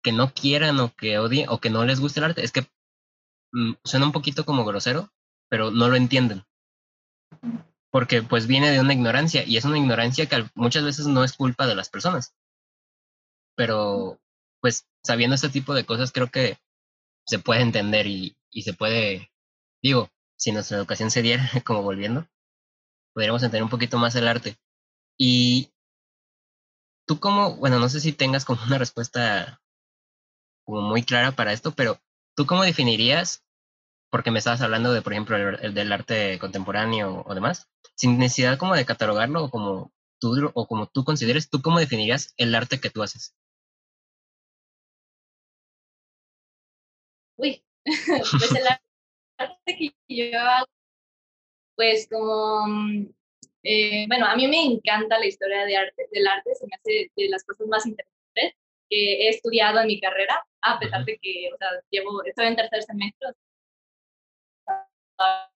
[0.03, 2.67] que no quieran o que odien o que no les guste el arte, es que
[3.53, 5.11] mm, suena un poquito como grosero,
[5.49, 6.45] pero no lo entienden.
[7.91, 11.33] Porque pues viene de una ignorancia y es una ignorancia que muchas veces no es
[11.33, 12.35] culpa de las personas.
[13.57, 14.21] Pero
[14.61, 16.59] pues sabiendo este tipo de cosas creo que
[17.27, 19.31] se puede entender y, y se puede,
[19.83, 22.27] digo, si nuestra educación se diera como volviendo,
[23.15, 24.57] podríamos entender un poquito más el arte.
[25.19, 25.73] Y
[27.07, 29.61] tú como, bueno, no sé si tengas como una respuesta
[30.65, 31.99] como muy clara para esto, pero
[32.37, 33.45] tú cómo definirías,
[34.11, 38.59] porque me estabas hablando de, por ejemplo, el, del arte contemporáneo o demás, sin necesidad
[38.59, 42.81] como de catalogarlo o como tú, o como tú consideres, ¿tú cómo definirías el arte
[42.81, 43.35] que tú haces?
[47.39, 48.86] Uy, pues el arte
[49.67, 50.67] que yo hago,
[51.77, 53.07] pues como mm,
[53.69, 57.11] eh, bueno, a mí me encanta la historia de arte, del arte, se me hace
[57.17, 58.55] de las cosas más interesantes
[58.89, 62.57] que he estudiado en mi carrera, a pesar de que, o sea, llevo, estoy en
[62.57, 63.29] tercer semestre.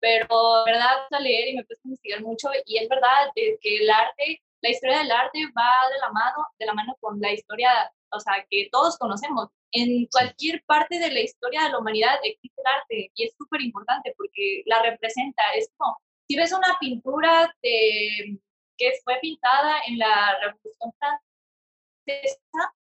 [0.00, 3.90] Pero, verdad, a leer y me puse a investigar mucho y es verdad que el
[3.90, 7.92] arte, la historia del arte va de la mano, de la mano con la historia,
[8.10, 12.60] o sea, que todos conocemos en cualquier parte de la historia de la humanidad existe
[12.62, 15.42] el arte y es súper importante porque la representa.
[15.54, 18.38] Es como, si ves una pintura de,
[18.78, 22.74] que fue pintada en la Revolución Francesa,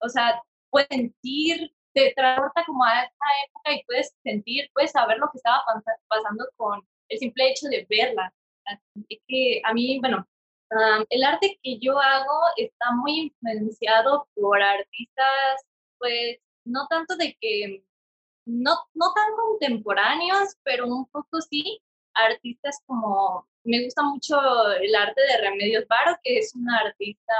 [0.00, 5.18] o sea, puedes sentir, te transporta como a esa época y puedes sentir, puedes saber
[5.18, 5.64] lo que estaba
[6.08, 8.32] pasando con el simple hecho de verla.
[8.66, 10.24] Así que a mí, bueno,
[11.10, 15.67] el arte que yo hago está muy influenciado por artistas
[15.98, 17.84] pues no tanto de que,
[18.46, 21.80] no, no tan contemporáneos, pero un poco sí,
[22.14, 24.40] artistas como, me gusta mucho
[24.80, 27.34] el arte de Remedios Varo, que es una artista,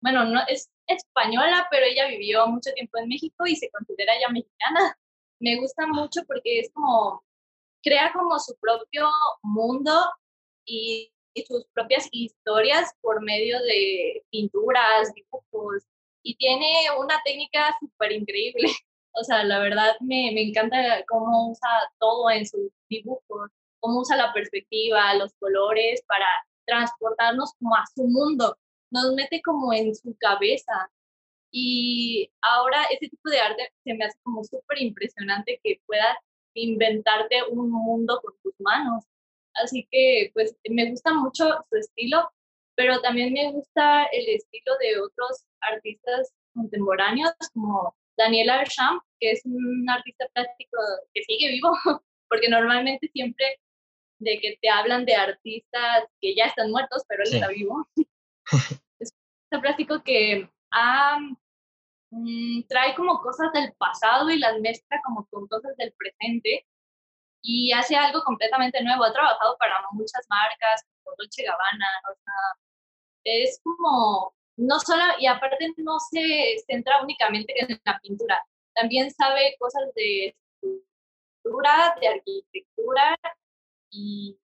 [0.00, 4.28] bueno, no es española, pero ella vivió mucho tiempo en México y se considera ya
[4.30, 4.98] mexicana.
[5.40, 7.22] Me gusta mucho porque es como,
[7.82, 9.08] crea como su propio
[9.42, 9.92] mundo
[10.64, 11.12] y
[11.46, 15.84] sus propias historias por medio de pinturas, dibujos,
[16.28, 18.68] y tiene una técnica súper increíble.
[19.20, 24.16] O sea, la verdad me, me encanta cómo usa todo en sus dibujos, cómo usa
[24.16, 26.26] la perspectiva, los colores para
[26.66, 28.56] transportarnos como a su mundo,
[28.92, 30.88] nos mete como en su cabeza.
[31.50, 36.16] Y ahora ese tipo de arte se me hace como súper impresionante que puedas
[36.54, 39.04] inventarte un mundo con tus manos.
[39.54, 42.30] Así que pues me gusta mucho su estilo,
[42.76, 49.42] pero también me gusta el estilo de otros artistas contemporáneos como Daniela Arsham, que es
[49.44, 50.78] un artista plástico
[51.14, 51.70] que sigue vivo,
[52.28, 53.60] porque normalmente siempre
[54.20, 57.88] de que te hablan de artistas que ya están muertos, pero él está vivo.
[58.98, 60.50] es un artista plástico que
[62.10, 66.66] mm, trae como cosas del pasado y las mezcla como con cosas del presente
[67.42, 69.04] y hace algo completamente nuevo.
[69.04, 72.58] Ha trabajado para muchas marcas, como Dolce Gabbana, o sea,
[73.24, 78.44] es como no solo, y aparte no se centra únicamente en la pintura,
[78.74, 83.16] también sabe cosas de escultura, de arquitectura
[83.90, 84.36] y,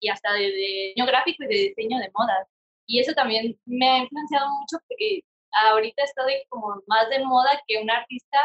[0.00, 2.48] y hasta de, diseño gráfico y de diseño de modas.
[2.86, 5.20] Y eso también me ha influenciado mucho porque
[5.70, 8.38] ahorita está de, como más de moda que un artista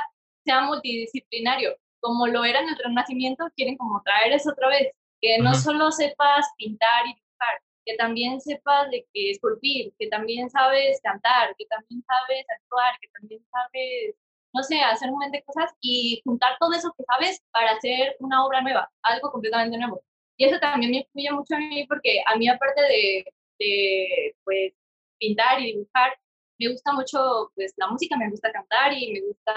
[0.44, 1.76] sea multidisciplinario.
[2.00, 5.92] Como lo era en el Renacimiento, quieren como traer eso otra vez, que no solo
[5.92, 11.65] sepas pintar y dibujar, que también sepas de que esculpir, que también sabes cantar, que
[11.65, 14.15] también sabes actuar, que también sabes,
[14.54, 18.15] no sé, hacer un montón de cosas y juntar todo eso que sabes para hacer
[18.20, 20.04] una obra nueva, algo completamente nuevo.
[20.38, 23.26] Y eso también me influye mucho a mí porque a mí aparte de,
[23.60, 24.74] de pues,
[25.20, 26.13] pintar y dibujar,
[26.60, 29.54] me gusta mucho pues, la música, me gusta cantar y me gusta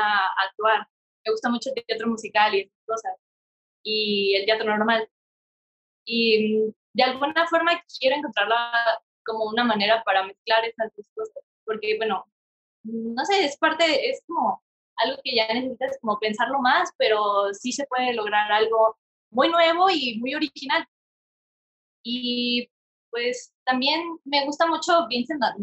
[0.48, 0.86] actuar.
[1.24, 3.12] Me gusta mucho el teatro musical y esas cosas.
[3.82, 5.08] Y el teatro normal.
[6.06, 8.72] Y de alguna forma quiero encontrarla
[9.24, 12.24] como una manera para mezclar esas dos cosas, porque bueno,
[12.84, 14.62] no sé, es parte, es como
[14.96, 18.96] algo que ya necesitas como pensarlo más, pero sí se puede lograr algo
[19.30, 20.86] muy nuevo y muy original.
[22.02, 22.70] Y
[23.10, 25.54] pues también me gusta mucho Vincent Van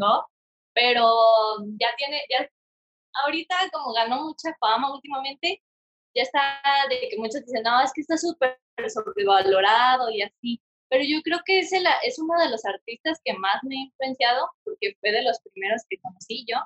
[0.73, 1.05] pero
[1.79, 2.49] ya tiene, ya
[3.25, 5.61] ahorita como ganó mucha fama últimamente,
[6.15, 10.61] ya está de que muchos dicen, no, es que está súper sobrevalorado y así.
[10.91, 13.79] Pero yo creo que es, el, es uno de los artistas que más me ha
[13.79, 16.57] influenciado, porque fue de los primeros que conocí yo,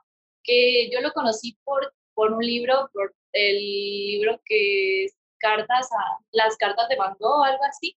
[0.44, 6.18] que yo lo conocí por, por un libro, por el libro que es cartas a,
[6.32, 7.96] las cartas de Van Gogh o algo así,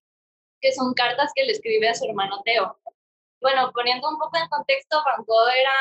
[0.61, 2.77] que son cartas que le escribe a su hermano Teo.
[3.41, 5.73] Bueno, poniendo un poco en contexto, Van Gogh era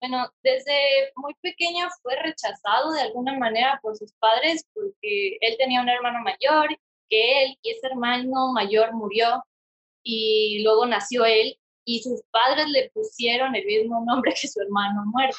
[0.00, 5.80] bueno, desde muy pequeño fue rechazado de alguna manera por sus padres porque él tenía
[5.80, 6.68] un hermano mayor,
[7.10, 9.44] que él y ese hermano mayor murió
[10.02, 15.02] y luego nació él y sus padres le pusieron el mismo nombre que su hermano
[15.06, 15.38] muerto.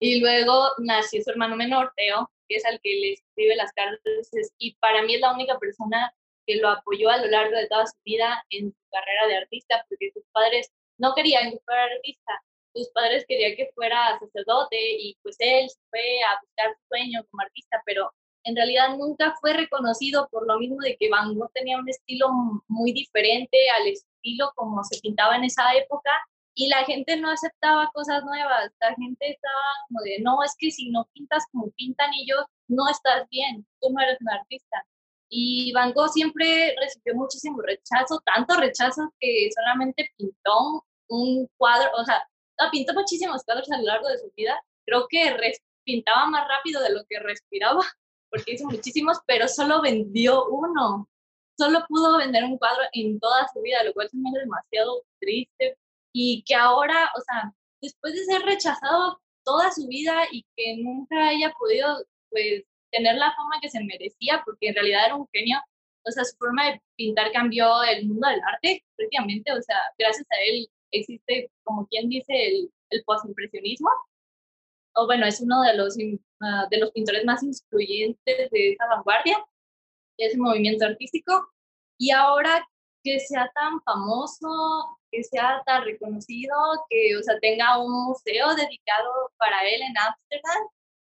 [0.00, 4.30] Y luego nació su hermano menor, Teo, que es al que le escribe las cartas
[4.58, 6.12] y para mí es la única persona
[6.46, 9.84] que lo apoyó a lo largo de toda su vida en su carrera de artista
[9.88, 12.32] porque sus padres no querían que fuera artista,
[12.74, 17.42] sus padres querían que fuera sacerdote y pues él fue a buscar su sueño como
[17.42, 18.12] artista, pero
[18.46, 22.28] en realidad nunca fue reconocido por lo mismo de que Van Gogh tenía un estilo
[22.68, 26.10] muy diferente al estilo como se pintaba en esa época
[26.54, 30.70] y la gente no aceptaba cosas nuevas, la gente estaba como de, no, es que
[30.70, 34.86] si no pintas como pintan ellos, no estás bien, tú no eres un artista.
[35.28, 42.04] Y Van Gogh siempre recibió muchísimo rechazo, tanto rechazo que solamente pintó un cuadro, o
[42.04, 42.24] sea,
[42.70, 44.56] pintó muchísimos cuadros a lo largo de su vida.
[44.86, 45.36] Creo que
[45.84, 47.82] pintaba más rápido de lo que respiraba,
[48.30, 51.08] porque hizo muchísimos, pero solo vendió uno.
[51.58, 55.02] Solo pudo vender un cuadro en toda su vida, lo cual se me hace demasiado
[55.20, 55.78] triste.
[56.12, 61.28] Y que ahora, o sea, después de ser rechazado toda su vida y que nunca
[61.28, 65.58] haya podido, pues, tener la fama que se merecía, porque en realidad era un genio,
[66.04, 70.26] o sea, su forma de pintar cambió el mundo del arte, prácticamente, o sea, gracias
[70.30, 73.90] a él existe, como quien dice, el, el postimpresionismo,
[74.94, 75.96] o bueno, es uno de los,
[76.40, 79.38] ah, de los pintores más influyentes de esa vanguardia,
[80.18, 81.48] ese movimiento artístico,
[81.98, 82.66] y ahora
[83.02, 86.56] que sea tan famoso, que sea tan reconocido,
[86.90, 90.62] que, o sea, tenga un museo dedicado para él en Ámsterdam,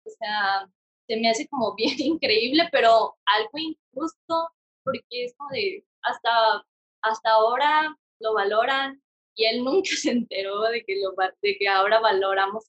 [0.06, 0.70] o sea,
[1.08, 4.50] se me hace como bien increíble, pero algo injusto,
[4.84, 6.66] porque es como de, hasta,
[7.02, 9.02] hasta ahora lo valoran,
[9.36, 12.66] y él nunca se enteró de que, lo, de que ahora valoramos.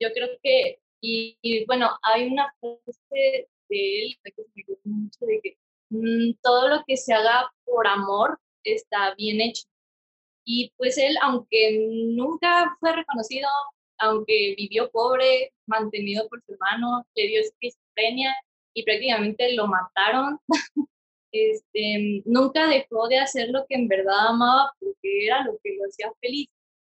[0.00, 5.40] Yo creo que, y, bueno, hay una frase de él que me gusta mucho de
[5.42, 5.58] que
[5.90, 9.64] mm, todo lo que se haga por amor está bien hecho.
[10.44, 11.86] Y pues él, aunque
[12.16, 13.48] nunca fue reconocido,
[13.98, 18.34] aunque vivió pobre, mantenido por su hermano, le dio esquizofrenia
[18.74, 20.38] y prácticamente lo mataron
[21.32, 25.84] este, nunca dejó de hacer lo que en verdad amaba porque era lo que lo
[25.88, 26.48] hacía feliz.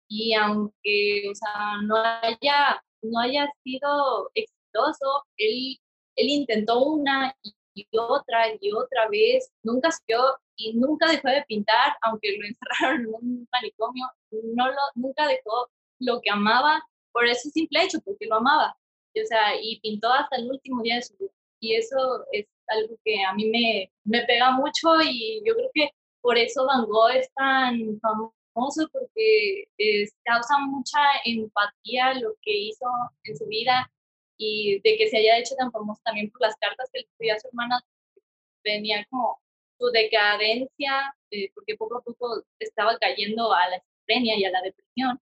[0.08, 5.78] Y aunque, o sea, no haya, no haya sido exitoso, él,
[6.16, 7.34] él intentó una
[7.74, 10.20] y otra y otra vez, nunca siguió
[10.56, 15.68] y nunca dejó de pintar, aunque lo encerraron en un manicomio, no lo, nunca dejó
[16.00, 18.76] lo que amaba por ese simple hecho, porque lo amaba.
[19.16, 21.30] o sea, y pintó hasta el último día de su vida.
[21.60, 25.90] Y eso es algo que a mí me, me pega mucho y yo creo que
[26.20, 28.34] por eso Van Gogh es tan famoso
[28.92, 29.64] porque
[30.24, 32.86] causa mucha empatía lo que hizo
[33.24, 33.90] en su vida
[34.36, 37.34] y de que se haya hecho tan famoso también por las cartas que le escribía
[37.34, 37.80] a su hermana,
[38.64, 39.40] venía como
[39.78, 44.62] su decadencia, eh, porque poco a poco estaba cayendo a la esquizofrenia y a la
[44.62, 45.20] depresión.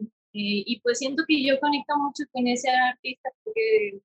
[0.00, 4.00] Eh, y pues siento que yo conecto mucho con ese artista porque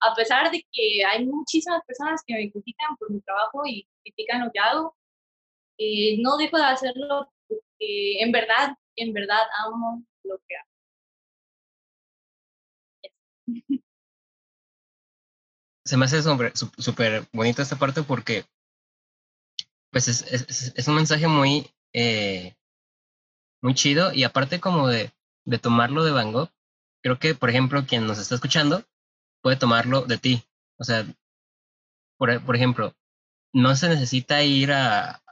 [0.00, 4.44] a pesar de que hay muchísimas personas que me critican por mi trabajo y critican
[4.44, 4.96] lo que hago,
[5.80, 10.68] eh, no dejo de hacerlo porque en verdad, en verdad amo lo que hago.
[15.86, 18.44] Se me hace súper bonita esta parte porque
[19.90, 20.22] pues es,
[20.76, 22.54] es, un mensaje muy, eh,
[23.62, 25.10] muy chido y aparte como de,
[25.46, 26.50] de tomarlo de Van Gogh,
[27.02, 28.84] creo que por ejemplo quien nos está escuchando
[29.42, 30.44] puede tomarlo de ti.
[30.78, 31.06] O sea,
[32.18, 32.94] por, por ejemplo,
[33.54, 35.22] no se necesita ir a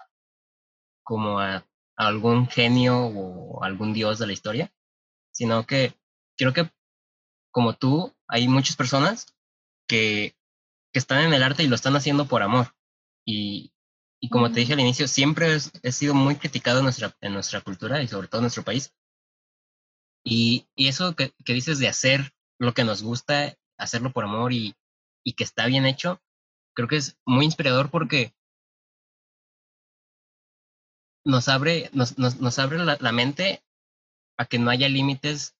[1.09, 1.65] como a,
[1.97, 4.71] algún genio o algún dios de la historia,
[5.33, 5.95] sino que
[6.37, 6.71] creo que
[7.51, 9.35] como tú, hay muchas personas
[9.89, 10.37] que,
[10.93, 12.75] que están en el arte y lo están haciendo por amor.
[13.25, 13.73] Y,
[14.21, 17.63] y como te dije al inicio, siempre he sido muy criticado en nuestra, en nuestra
[17.63, 18.95] cultura y sobre todo en nuestro país.
[20.23, 24.53] Y, y eso que, que, dices de hacer lo que nos gusta hacerlo por amor
[24.53, 24.77] y,
[25.25, 26.21] y que está bien hecho,
[26.75, 28.35] creo que es muy inspirador porque
[31.29, 33.62] nos abre, nos, nos, nos abre la, mente
[34.39, 35.55] a que no haya límites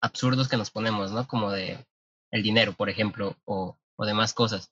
[0.00, 1.26] absurdos que nos ponemos, ¿no?
[1.26, 1.84] Como de
[2.30, 4.70] el dinero, por ejemplo, o, o demás cosas.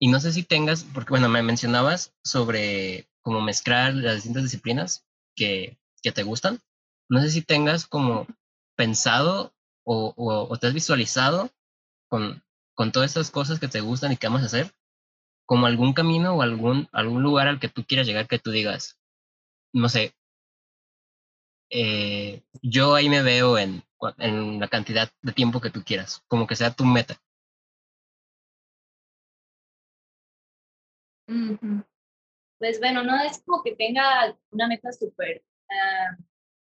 [0.00, 5.06] Y no sé si tengas, porque bueno, me mencionabas sobre cómo mezclar las distintas disciplinas
[5.36, 6.60] que, que te gustan.
[7.08, 8.26] No sé si tengas como
[8.74, 9.54] pensado
[9.84, 11.50] o, o, te has visualizado
[12.08, 12.42] con,
[12.74, 14.74] con todas estas cosas que te gustan y que amas hacer,
[15.46, 18.97] como algún camino o algún, algún lugar al que tú quieras llegar que tú digas,
[19.78, 20.14] no sé,
[21.70, 23.82] eh, yo ahí me veo en,
[24.18, 27.20] en la cantidad de tiempo que tú quieras, como que sea tu meta.
[32.58, 36.16] Pues bueno, no es como que tenga una meta súper ah,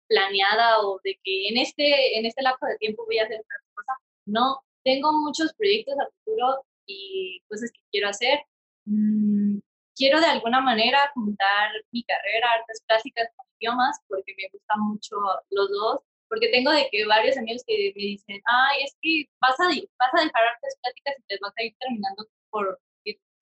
[0.08, 3.56] planeada o de que en este, en este lapso de tiempo voy a hacer otra
[3.74, 3.94] cosa.
[4.26, 8.40] No, tengo muchos proyectos a futuro y cosas que quiero hacer.
[8.86, 9.60] Mm,
[9.98, 15.16] quiero de alguna manera juntar mi carrera, artes plásticas con idiomas, porque me gustan mucho
[15.50, 19.60] los dos, porque tengo de que varios amigos que me dicen, ay, es que vas
[19.60, 22.80] a, vas a dejar artes plásticas y te vas a ir terminando por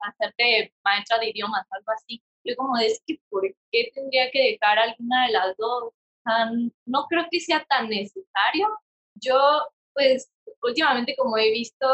[0.00, 2.22] hacerte maestra de idiomas, algo así.
[2.44, 3.42] Yo como es que, ¿por
[3.72, 5.92] qué tendría que dejar alguna de las dos?
[6.86, 8.68] no creo que sea tan necesario.
[9.14, 9.38] Yo,
[9.94, 10.28] pues,
[10.62, 11.86] últimamente como he visto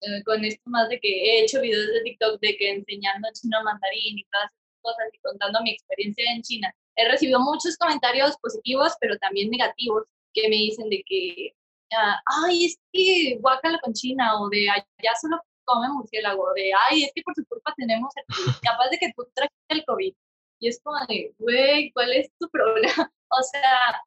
[0.00, 3.62] eh, con esto más de que he hecho videos de TikTok de que enseñando chino
[3.62, 8.36] mandarín y todas esas cosas y contando mi experiencia en China, he recibido muchos comentarios
[8.38, 11.54] positivos, pero también negativos, que me dicen de que,
[11.92, 17.04] ah, ay, es que guácala con China, o de allá solo come murciélago, de, ay,
[17.04, 20.14] es que por su culpa tenemos el COVID, capaz de que tú trajiste el COVID.
[20.60, 23.12] Y es como de, güey, ¿cuál es tu problema?
[23.28, 24.00] o sea,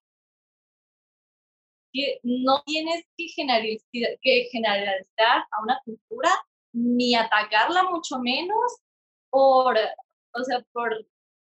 [1.92, 6.30] que no tienes que generalizar, que generalizar a una cultura
[6.74, 8.80] ni atacarla mucho menos
[9.30, 11.06] por, o sea, por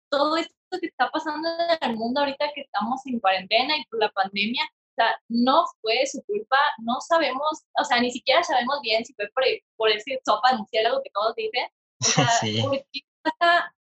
[0.09, 1.47] todo esto que está pasando
[1.81, 5.65] en el mundo ahorita que estamos en cuarentena y por la pandemia, o sea, no
[5.81, 9.43] fue su culpa, no sabemos, o sea, ni siquiera sabemos bien si fue por,
[9.75, 11.67] por ese sopa de algo que todos dicen.
[11.99, 12.05] O
[13.39, 13.73] sea,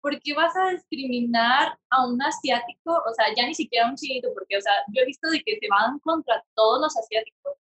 [0.00, 2.92] ¿por, qué vas a, discriminar a un asiático?
[2.92, 5.42] O sea, ya ni siquiera a un chinito, porque, o sea, yo he visto de
[5.42, 7.54] que se van contra todos los asiáticos.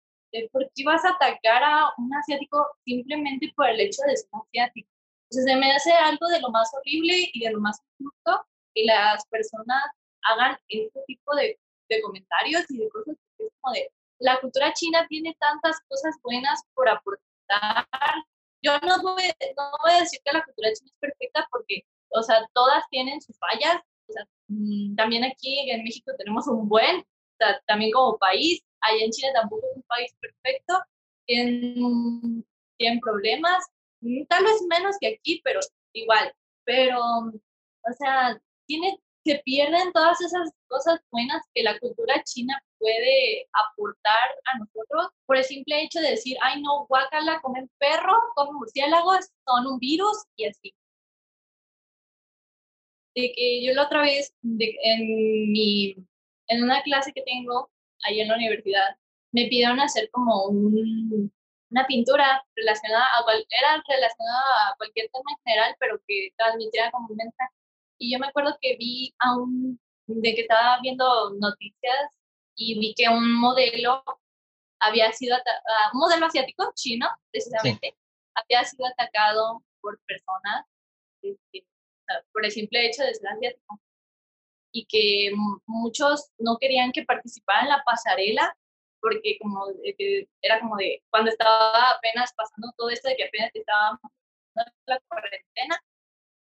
[0.52, 4.88] ¿Por qué vas a atacar a un asiático simplemente por el hecho de ser asiático?
[5.30, 8.84] Sea, se me hace algo de lo más horrible y de lo más injusto que
[8.84, 9.82] las personas
[10.22, 11.58] hagan este tipo de
[11.88, 16.16] de comentarios y de cosas que es como de, la cultura china tiene tantas cosas
[16.22, 17.86] buenas por aportar.
[18.62, 19.22] Yo no voy,
[19.56, 23.20] no voy a decir que la cultura china es perfecta porque, o sea, todas tienen
[23.20, 23.82] sus fallas.
[24.08, 29.04] O sea, mm, también aquí en México tenemos un buen, o también como país, allá
[29.04, 30.74] en China tampoco es un país perfecto,
[31.26, 32.44] tienen,
[32.78, 33.64] tienen problemas,
[34.00, 35.60] mm, tal vez menos que aquí, pero
[35.92, 36.32] igual.
[36.64, 38.98] Pero, o sea, tiene
[39.28, 45.36] se pierden todas esas cosas buenas que la cultura china puede aportar a nosotros por
[45.36, 50.24] el simple hecho de decir, ay no, guacala, comen perro, comen murciélagos, son un virus
[50.36, 50.74] y así.
[53.18, 55.96] De que yo la otra vez, en, mi,
[56.46, 57.68] en una clase que tengo
[58.04, 58.96] ahí en la universidad,
[59.32, 60.44] me pidieron hacer como
[61.70, 67.08] una pintura relacionada a, era relacionada a cualquier tema en general, pero que transmitiera como
[67.10, 67.52] un mensaje.
[67.98, 72.16] Y yo me acuerdo que vi a un, de que estaba viendo noticias
[72.54, 74.04] y vi que un modelo
[74.78, 77.96] había sido, uh, un modelo asiático, chino, precisamente,
[78.34, 80.66] había sido atacado por personas
[81.22, 81.66] este,
[82.32, 83.80] por el simple hecho de ser asiático.
[84.72, 85.34] Y que
[85.66, 88.54] muchos no querían que participara en la pasarela
[89.00, 89.64] porque como
[90.42, 93.98] era como de cuando estaba apenas pasando todo esto de que apenas estaba
[94.86, 95.80] la cuarentena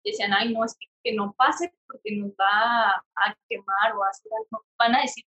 [0.04, 4.08] decían ay no es que que no pase porque nos va a quemar o a
[4.10, 5.24] hacer algo, van a decir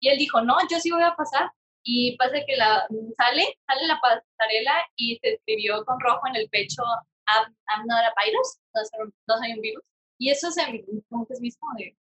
[0.00, 1.50] Y él dijo, no, yo sí voy a pasar.
[1.84, 2.86] Y pasa que la,
[3.16, 6.82] sale, sale la pasarela y se escribió con rojo en el pecho,
[7.28, 9.84] I'm, not a virus, no soy, un virus.
[10.18, 11.96] Y eso se, como que es mismo de,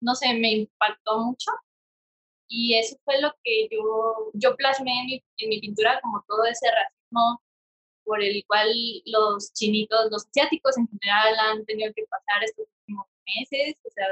[0.00, 1.50] no sé, me impactó mucho.
[2.48, 6.44] Y eso fue lo que yo, yo plasmé en mi, en mi pintura, como todo
[6.44, 7.42] ese racismo
[8.06, 8.72] por el cual
[9.06, 14.06] los chinitos, los asiáticos en general han tenido que pasar estos últimos meses, o sea,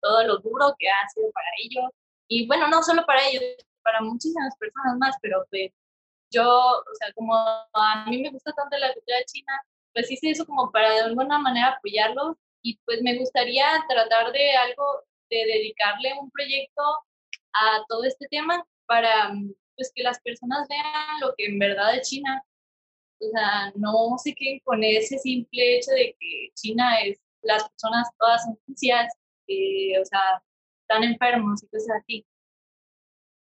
[0.00, 1.90] todo lo duro que ha sido para ellos.
[2.28, 3.42] Y bueno, no solo para ellos,
[3.82, 5.70] para muchísimas personas más, pero pues
[6.30, 9.52] yo, o sea, como a mí me gusta tanto la cultura china,
[9.94, 14.52] pues hice eso como para de alguna manera apoyarlos y pues me gustaría tratar de
[14.56, 16.82] algo, de dedicarle un proyecto
[17.52, 19.32] a todo este tema para
[19.76, 22.44] pues que las personas vean lo que en verdad es China
[23.20, 28.08] o sea, no se queden con ese simple hecho de que China es, las personas
[28.18, 29.12] todas son sucias,
[29.48, 30.42] o sea,
[30.82, 32.26] están enfermos y cosas así.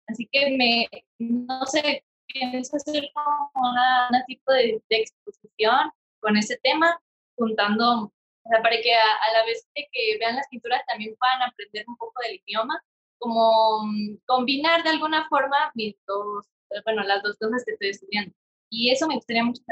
[0.08, 0.86] Así que me,
[1.18, 5.90] no sé, pienso hacer como una, tipo de, exposición
[6.22, 6.98] con ese tema,
[7.36, 11.42] juntando, o sea, para que a, la vez de que vean las pinturas también puedan
[11.42, 12.80] aprender un poco del idioma,
[13.18, 16.46] como mm, combinar de alguna forma mis dos,
[16.84, 18.34] bueno, las dos cosas que estoy estudiando.
[18.70, 19.62] Y eso me gustaría mucho.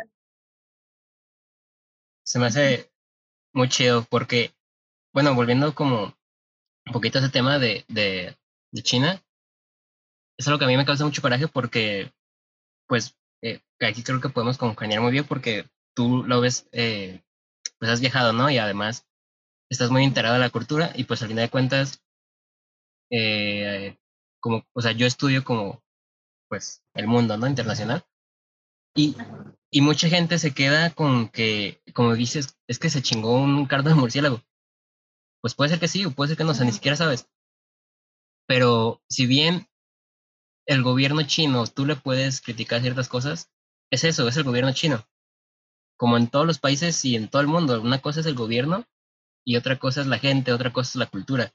[2.22, 2.92] Se me hace
[3.54, 4.52] muy chido porque,
[5.12, 6.14] bueno, volviendo como
[6.86, 8.36] un poquito a ese tema de, de,
[8.72, 9.22] de China,
[10.36, 12.12] es algo que a mí me causa mucho coraje porque,
[12.86, 15.64] pues, eh, aquí creo que podemos congeniar muy bien porque
[16.00, 17.22] tú lo ves, eh,
[17.78, 18.48] pues has viajado, ¿no?
[18.48, 19.06] Y además
[19.70, 22.02] estás muy enterado de la cultura y pues al final de cuentas,
[23.10, 23.98] eh,
[24.40, 25.84] como, o sea, yo estudio como,
[26.48, 27.46] pues, el mundo, ¿no?
[27.46, 28.02] Internacional.
[28.96, 29.14] Y,
[29.70, 33.90] y mucha gente se queda con que, como dices, es que se chingó un cardo
[33.90, 34.42] de murciélago.
[35.42, 37.28] Pues puede ser que sí, o puede ser que no, o sea, ni siquiera sabes.
[38.46, 39.68] Pero si bien
[40.66, 43.50] el gobierno chino, tú le puedes criticar ciertas cosas,
[43.92, 45.06] es eso, es el gobierno chino.
[46.00, 48.86] Como en todos los países y en todo el mundo, una cosa es el gobierno
[49.44, 51.52] y otra cosa es la gente, otra cosa es la cultura.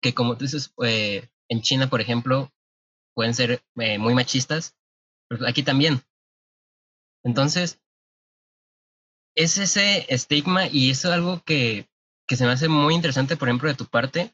[0.00, 2.52] Que como tú dices, eh, en China, por ejemplo,
[3.12, 4.76] pueden ser eh, muy machistas,
[5.28, 6.02] pero aquí también.
[7.24, 7.80] Entonces,
[9.34, 11.88] es ese estigma y eso es algo que,
[12.28, 14.32] que se me hace muy interesante, por ejemplo, de tu parte,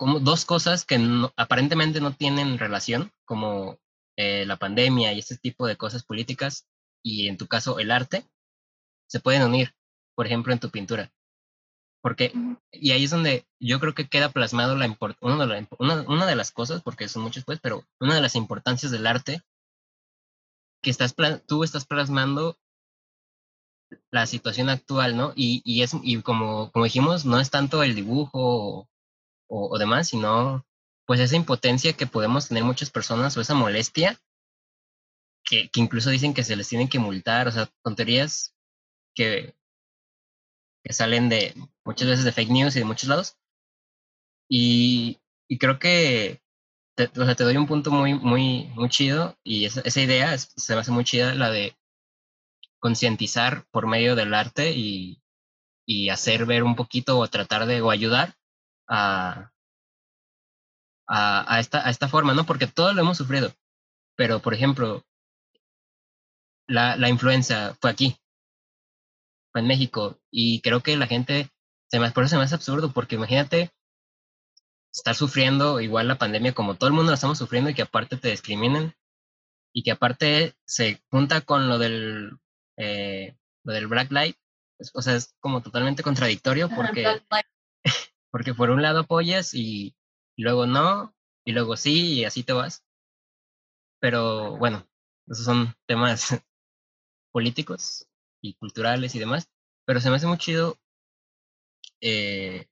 [0.00, 0.98] como dos cosas que
[1.36, 3.78] aparentemente no tienen relación, como
[4.16, 6.66] eh, la pandemia y este tipo de cosas políticas,
[7.02, 8.24] y en tu caso el arte,
[9.08, 9.74] se pueden unir,
[10.14, 11.12] por ejemplo, en tu pintura.
[12.02, 12.32] Porque,
[12.72, 16.34] y ahí es donde yo creo que queda plasmado la, una, de una, una de
[16.34, 19.42] las cosas, porque son muchas pues, pero una de las importancias del arte,
[20.82, 21.14] que estás,
[21.46, 22.58] tú estás plasmando
[24.10, 25.32] la situación actual, ¿no?
[25.36, 28.88] Y, y, es, y como, como dijimos, no es tanto el dibujo
[29.48, 30.66] o, demás, sino
[31.06, 34.18] pues esa impotencia que podemos tener muchas personas o esa molestia
[35.52, 38.54] que, que, incluso dicen que se les tienen que multar, o sea, tonterías
[39.14, 39.54] que,
[40.82, 43.36] que salen de muchas veces de fake news y de muchos lados.
[44.48, 46.40] Y, y creo que
[46.96, 50.38] te, o sea, te doy un punto muy, muy, muy chido y esa, esa idea
[50.38, 51.76] se me hace muy chida, la de
[52.80, 55.22] concientizar por medio del arte y,
[55.86, 58.36] y hacer ver un poquito o tratar de o ayudar
[58.88, 59.52] a,
[61.06, 62.46] a, esta, a esta forma, ¿no?
[62.46, 63.52] Porque todos lo hemos sufrido.
[64.16, 65.04] Pero, por ejemplo,
[66.72, 68.16] la, la influenza fue aquí,
[69.52, 71.50] fue en México, y creo que la gente,
[71.90, 73.70] se me, por eso se me hace absurdo, porque imagínate
[74.92, 78.16] estar sufriendo igual la pandemia como todo el mundo la estamos sufriendo y que aparte
[78.16, 78.94] te discriminen
[79.72, 82.38] y que aparte se junta con lo del,
[82.76, 84.36] eh, lo del Black Light,
[84.94, 87.04] o sea, es como totalmente contradictorio porque
[88.32, 89.94] porque por un lado apoyas y,
[90.36, 91.14] luego no,
[91.44, 92.82] y luego sí, y así te vas.
[94.00, 94.88] Pero bueno,
[95.28, 96.42] esos son temas
[97.32, 98.06] políticos
[98.42, 99.48] y culturales y demás,
[99.86, 100.78] pero se me hace muy chido,
[102.00, 102.66] eh,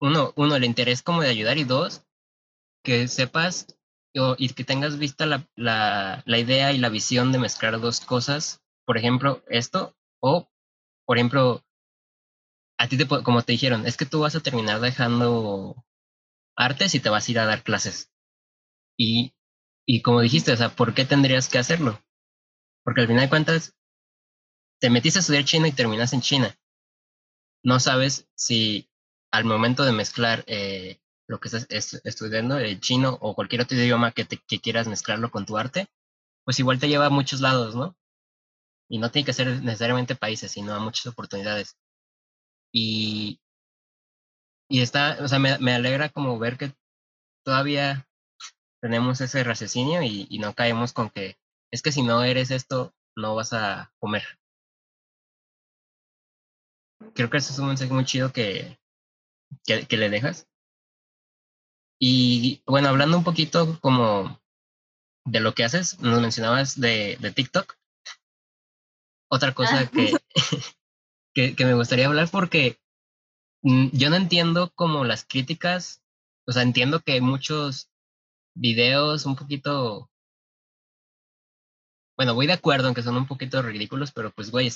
[0.00, 2.04] uno, uno, el interés como de ayudar y dos,
[2.84, 3.66] que sepas
[4.38, 8.62] y que tengas vista la, la, la idea y la visión de mezclar dos cosas,
[8.86, 10.50] por ejemplo, esto, o
[11.06, 11.64] por ejemplo,
[12.78, 15.84] a ti, te, como te dijeron, es que tú vas a terminar dejando
[16.56, 18.10] artes y te vas a ir a dar clases.
[18.98, 19.34] Y,
[19.86, 22.00] y como dijiste, o sea, ¿por qué tendrías que hacerlo?
[22.84, 23.74] Porque al final de cuentas,
[24.80, 26.56] te metiste a estudiar chino y terminas en China.
[27.62, 28.90] No sabes si
[29.30, 31.66] al momento de mezclar eh, lo que estás
[32.04, 35.86] estudiando, el chino o cualquier otro idioma que, te, que quieras mezclarlo con tu arte,
[36.44, 37.96] pues igual te lleva a muchos lados, ¿no?
[38.88, 41.76] Y no tiene que ser necesariamente países, sino a muchas oportunidades.
[42.72, 43.40] Y,
[44.68, 46.74] y está, o sea, me, me alegra como ver que
[47.44, 48.06] todavía
[48.80, 51.36] tenemos ese raciocinio y, y, no caemos con que
[51.72, 54.22] es que si no eres esto, no vas a comer.
[57.14, 58.78] Creo que eso es un mensaje muy chido que,
[59.64, 60.46] que, que le dejas.
[62.00, 64.40] Y bueno, hablando un poquito como
[65.24, 67.76] de lo que haces, nos mencionabas de, de TikTok.
[69.30, 69.90] Otra cosa ah.
[71.34, 72.78] que, que, me gustaría hablar porque
[73.62, 76.02] mm, yo no entiendo como las críticas,
[76.46, 77.90] o sea, entiendo que hay muchos
[78.54, 80.10] videos un poquito,
[82.22, 84.70] bueno, voy de acuerdo en que son un poquito ridículos, pero pues, güey,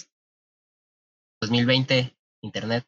[1.40, 2.84] 2020, Internet,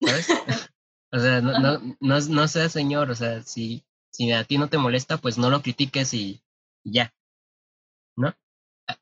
[0.00, 0.28] ¿sabes?
[1.12, 4.68] o sea, no, no, no, no seas señor, o sea, si, si a ti no
[4.68, 6.40] te molesta, pues no lo critiques y,
[6.84, 7.12] y ya,
[8.16, 8.36] ¿no?
[8.86, 8.98] Ah,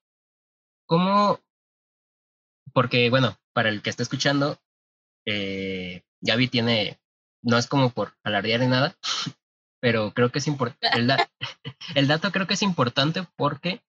[0.87, 1.41] ¿Cómo?
[2.73, 4.59] Porque, bueno, para el que está escuchando,
[5.27, 6.99] eh, Gaby tiene,
[7.43, 8.97] no es como por alardear ni nada,
[9.83, 11.13] pero creo que es importante, el,
[11.95, 13.83] el, dato creo que es importante porque,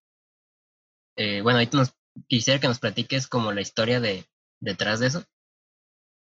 [1.18, 1.94] eh, bueno, ahorita nos
[2.28, 4.26] quisiera que nos platiques como la historia de
[4.62, 5.24] detrás de eso,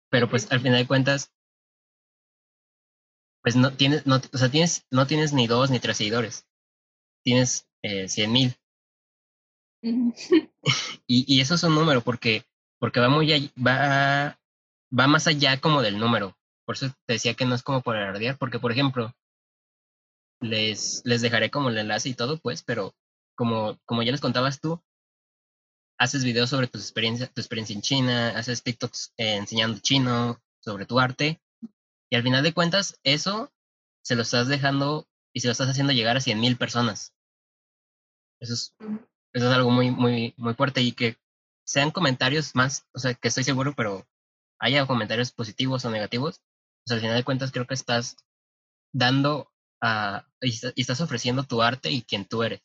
[0.09, 1.33] pero pues al final de cuentas,
[3.41, 6.45] pues no tienes, no, o sea, tienes, no tienes ni dos ni tres seguidores,
[7.23, 8.55] tienes eh, cien mil.
[9.83, 10.45] y,
[11.07, 12.43] y eso es un número porque,
[12.79, 14.39] porque va muy va,
[14.97, 16.37] va más allá como del número.
[16.65, 19.13] Por eso te decía que no es como por alardear, porque por ejemplo,
[20.41, 22.93] les, les dejaré como el enlace y todo, pues, pero
[23.35, 24.81] como, como ya les contabas tú,
[25.97, 30.99] haces videos sobre tu experiencia, tu experiencia en China, haces TikToks enseñando chino, sobre tu
[30.99, 31.41] arte,
[32.09, 33.51] y al final de cuentas, eso
[34.03, 37.13] se lo estás dejando y se lo estás haciendo llegar a 100 mil personas.
[38.39, 38.75] Eso es,
[39.33, 41.17] eso es algo muy, muy, muy fuerte y que
[41.65, 44.07] sean comentarios más, o sea, que estoy seguro, pero
[44.59, 46.41] haya comentarios positivos o negativos,
[46.85, 48.17] pues al final de cuentas creo que estás
[48.93, 50.49] dando a, y,
[50.81, 52.61] estás ofreciendo tu arte y quien tú eres.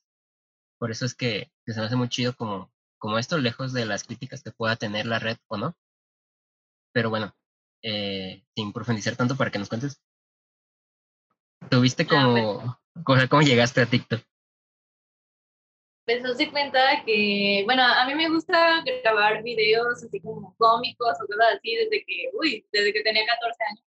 [0.79, 4.05] Por eso es que, se me hace muy chido como, como esto, lejos de las
[4.05, 5.77] críticas que pueda tener la red o no.
[6.93, 7.35] Pero bueno,
[7.83, 10.01] eh, sin profundizar tanto para que nos cuentes.
[11.69, 14.23] ¿Tuviste como, cómo llegaste a TikTok?
[16.07, 21.27] Pues se cuenta que, bueno, a mí me gusta grabar videos así como cómicos o
[21.27, 23.85] cosas así desde que, uy, desde que tenía 14 años.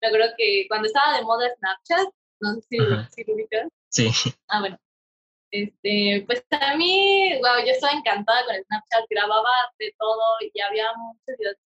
[0.00, 2.76] Me acuerdo que cuando estaba de moda Snapchat, no sé si,
[3.14, 3.68] si lo ubicas.
[3.90, 4.10] Sí.
[4.48, 4.81] Ah, bueno.
[5.52, 10.86] Este, pues a mí, wow, yo estaba encantada con Snapchat, grababa de todo y había
[10.96, 11.56] muchos videos.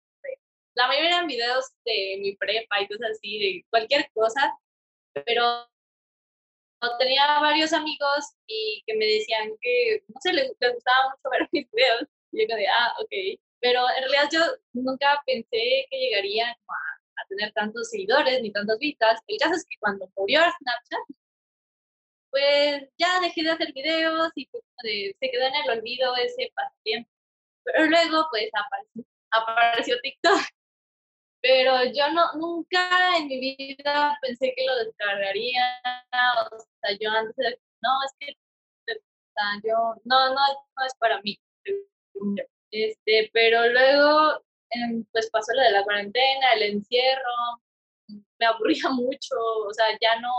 [0.74, 4.59] la mayoría eran videos de mi prepa y cosas así, de cualquier cosa,
[5.24, 5.68] pero
[6.99, 11.70] tenía varios amigos y que me decían que, no sé, les, gustaba mucho ver mis
[11.70, 12.09] videos.
[12.32, 13.41] Y yo de, ah, ok.
[13.61, 14.41] Pero en realidad yo
[14.72, 19.20] nunca pensé que llegaría a, a, tener tantos seguidores ni tantas vistas.
[19.28, 21.16] El caso es que cuando murió Snapchat,
[22.37, 27.11] pues ya dejé de hacer videos y pues, se quedó en el olvido ese pasatiempo.
[27.64, 30.41] Pero luego pues apareció, apareció TikTok.
[31.41, 35.80] Pero yo no, nunca en mi vida pensé que lo descargaría,
[36.51, 38.37] o sea, yo antes de, no, es que
[39.62, 41.39] yo, no, no, no es para mí,
[42.72, 47.62] este, pero luego, em, pues pasó lo de la cuarentena, el encierro,
[48.39, 49.37] me aburría mucho,
[49.68, 50.32] o sea, ya no,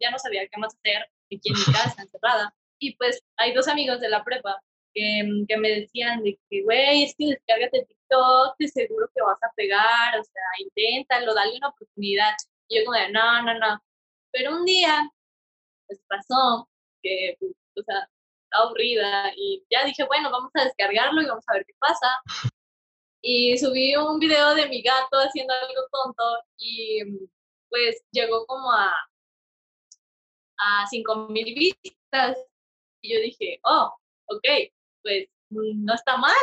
[0.00, 3.68] ya no sabía qué más hacer aquí en mi casa, encerrada, y pues hay dos
[3.68, 4.60] amigos de la prepa
[4.94, 9.42] que, que me decían de que, güey, es que descárgate TikTok, te seguro que vas
[9.42, 12.34] a pegar, o sea, inténtalo, dale una oportunidad.
[12.68, 13.82] Y yo como de, no, no, no.
[14.32, 15.10] Pero un día,
[15.86, 16.68] pues pasó
[17.02, 18.08] que, pues, o sea,
[18.52, 22.08] aburrida y ya dije, bueno, vamos a descargarlo y vamos a ver qué pasa.
[23.22, 27.02] Y subí un video de mi gato haciendo algo tonto y
[27.68, 28.94] pues llegó como a,
[30.58, 32.38] a 5000 vistas.
[33.02, 33.94] Y yo dije, oh,
[34.26, 34.44] ok,
[35.02, 36.34] pues no está mal.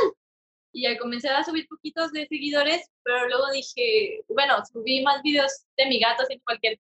[0.73, 5.65] Y ya comencé a subir poquitos de seguidores, pero luego dije, bueno, subí más videos
[5.77, 6.79] de mi gato sin cualquier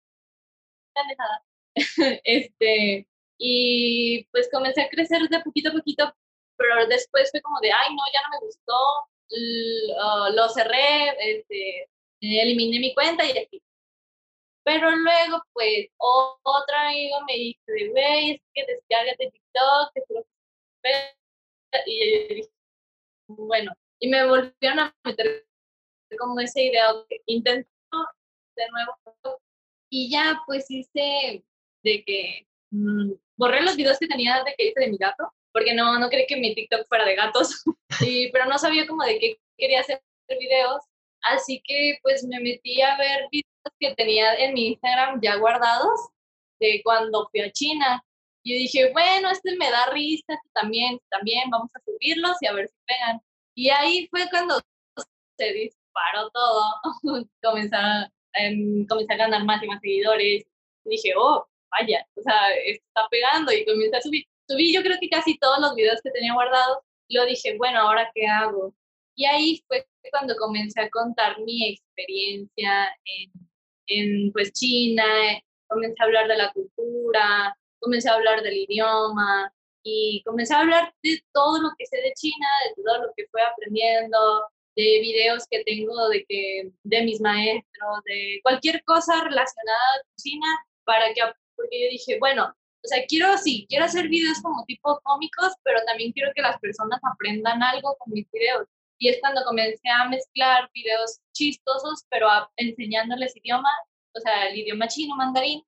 [2.23, 3.07] este,
[3.37, 6.13] y pues comencé a crecer de poquito a poquito,
[6.57, 8.73] pero después fue como de, ay, no, ya no me gustó,
[10.01, 11.89] ah, lo cerré, este,
[12.21, 13.61] eliminé mi cuenta y así.
[14.79, 20.01] Pero luego, pues, otro amigo me dice, güey, es que descárgate TikTok, que
[21.85, 22.49] y dije,
[23.27, 25.45] bueno, y me volvieron a meter
[26.17, 27.69] como esa idea, que intento
[28.55, 29.41] de nuevo,
[29.89, 31.43] y ya pues hice
[31.83, 35.73] de que mm, borré los videos que tenía de que hice de mi gato, porque
[35.73, 37.63] no, no creí que mi TikTok fuera de gatos,
[38.01, 40.01] y, pero no sabía como de qué quería hacer
[40.39, 40.81] videos,
[41.23, 46.09] así que pues me metí a ver videos que tenía en mi Instagram ya guardados
[46.59, 48.03] de cuando fui a China
[48.43, 52.53] y dije, bueno, este me da risa, este también, también, vamos a subirlos y a
[52.53, 53.21] ver si pegan.
[53.55, 54.59] Y ahí fue cuando
[55.37, 56.63] se disparó todo,
[57.43, 60.45] comencé, a, em, comencé a ganar más y más seguidores.
[60.85, 64.25] Y dije, oh, vaya, o sea, esto está pegando y comencé a subir.
[64.47, 66.79] Subí yo creo que casi todos los videos que tenía guardados.
[67.09, 68.73] Lo dije, bueno, ¿ahora qué hago?
[69.15, 73.48] Y ahí fue cuando comencé a contar mi experiencia en,
[73.89, 75.03] en pues China,
[75.67, 79.51] comencé a hablar de la cultura, comencé a hablar del idioma
[79.83, 83.25] y comencé a hablar de todo lo que sé de China, de todo lo que
[83.31, 84.17] fui aprendiendo,
[84.75, 90.47] de videos que tengo de, que, de mis maestros, de cualquier cosa relacionada a cocina,
[90.85, 91.21] para que,
[91.55, 95.79] porque yo dije, bueno, o sea, quiero, sí, quiero hacer videos como tipo cómicos, pero
[95.85, 98.67] también quiero que las personas aprendan algo con mis videos.
[98.99, 102.27] Y es cuando comencé a mezclar videos chistosos, pero
[102.57, 103.69] enseñándoles idioma,
[104.13, 105.63] o sea, el idioma chino, mandarín,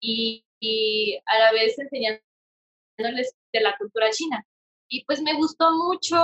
[0.00, 4.44] y, y a la vez enseñándoles de la cultura china.
[4.88, 6.16] Y pues me gustó mucho,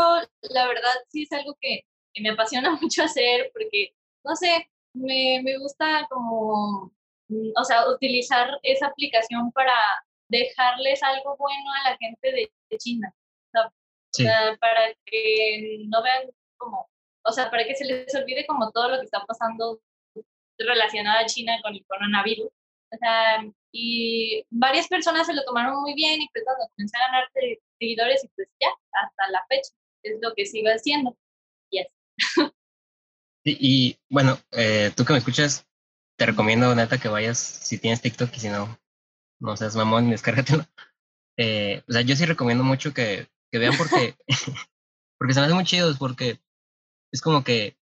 [0.42, 1.82] la verdad sí es algo que,
[2.12, 3.94] que me apasiona mucho hacer porque,
[4.24, 6.92] no sé, me, me gusta como,
[7.28, 9.74] mm, o sea, utilizar esa aplicación para
[10.28, 13.12] dejarles algo bueno a la gente de, China.
[13.52, 16.30] O sea, para que no vean
[16.60, 16.88] como,
[17.24, 19.80] o sea, para que se les olvide como todo lo que está pasando
[20.58, 22.50] relacionado a China con el coronavirus.
[22.92, 27.06] O sea, y varias personas se lo tomaron muy bien y pues cuando comencé a
[27.06, 27.30] ganar
[27.78, 29.70] seguidores y pues ya, hasta la fecha,
[30.02, 31.16] es lo que sigo haciendo.
[31.70, 31.86] Y
[33.44, 35.66] y bueno, eh, tú que me escuchas,
[36.18, 38.78] te recomiendo neta que vayas si tienes TikTok y si no,
[39.40, 40.66] no seas mamón, descárgatelo.
[41.38, 44.16] Eh, o sea, yo sí recomiendo mucho que, que vean porque,
[45.18, 46.38] porque se me hacen muy chidos, porque
[47.12, 47.76] es como que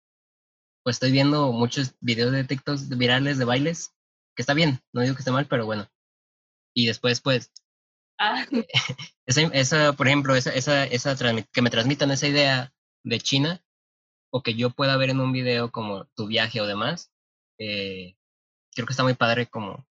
[0.85, 3.95] pues estoy viendo muchos videos de TikTok virales de bailes,
[4.37, 5.89] que está bien, no digo que esté mal, pero bueno.
[6.75, 7.51] Y después, pues,
[8.18, 8.45] ah.
[9.27, 11.16] esa, esa, por ejemplo, esa, esa, esa
[11.53, 13.64] que me transmitan esa idea de China,
[14.31, 17.11] o que yo pueda ver en un video como tu viaje o demás,
[17.59, 18.16] eh,
[18.75, 19.87] creo que está muy padre como,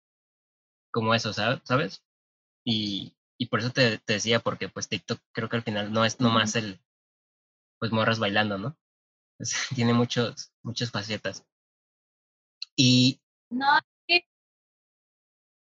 [0.90, 2.02] como eso, ¿sabes?
[2.64, 6.04] Y, y por eso te, te, decía, porque pues TikTok creo que al final no
[6.04, 6.80] es nomás el,
[7.78, 8.76] pues morras bailando, ¿no?
[9.74, 11.44] tiene muchos, muchas facetas.
[12.76, 13.20] Y...
[13.50, 13.66] No,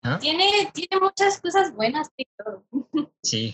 [0.01, 0.17] ¿Ah?
[0.19, 2.63] tiene, tiene muchas cosas buenas TikTok.
[3.21, 3.53] Sí.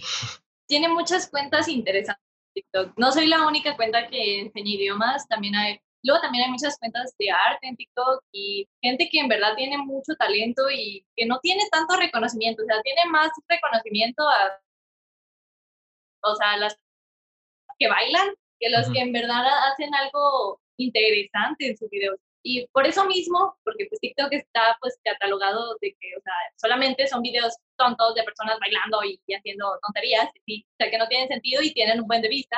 [0.68, 2.24] tiene muchas cuentas interesantes.
[2.54, 2.94] TikTok.
[2.98, 7.14] No soy la única cuenta que enseña idiomas, también hay, luego también hay muchas cuentas
[7.20, 11.40] de arte en TikTok y gente que en verdad tiene mucho talento y que no
[11.40, 14.62] tiene tanto reconocimiento, o sea, tiene más reconocimiento a,
[16.24, 16.78] o sea, las
[17.78, 18.34] que bailan
[18.66, 22.20] que los que en verdad hacen algo interesante en sus videos.
[22.44, 27.08] Y por eso mismo, porque pues TikTok está pues catalogado de que, o sea, solamente
[27.08, 31.28] son videos tontos de personas bailando y, haciendo tonterías, y, o sea, que no tienen
[31.28, 32.58] sentido y tienen un buen de vista.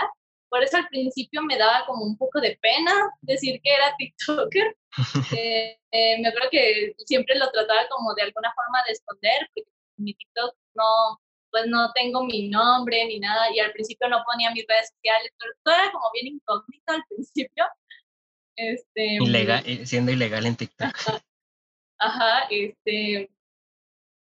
[0.49, 4.77] Por eso al principio me daba como un poco de pena decir que era TikToker.
[5.37, 9.69] eh, eh, me acuerdo que siempre lo trataba como de alguna forma de esconder, porque
[9.97, 11.19] mi TikTok no,
[11.57, 15.33] pues no tengo mi nombre ni nada y al principio no ponía mis redes sociales,
[15.63, 17.65] todo era como bien incógnito al principio.
[18.55, 20.95] Este, ilegal, eh, siendo ilegal en TikTok.
[21.99, 23.29] Ajá, este,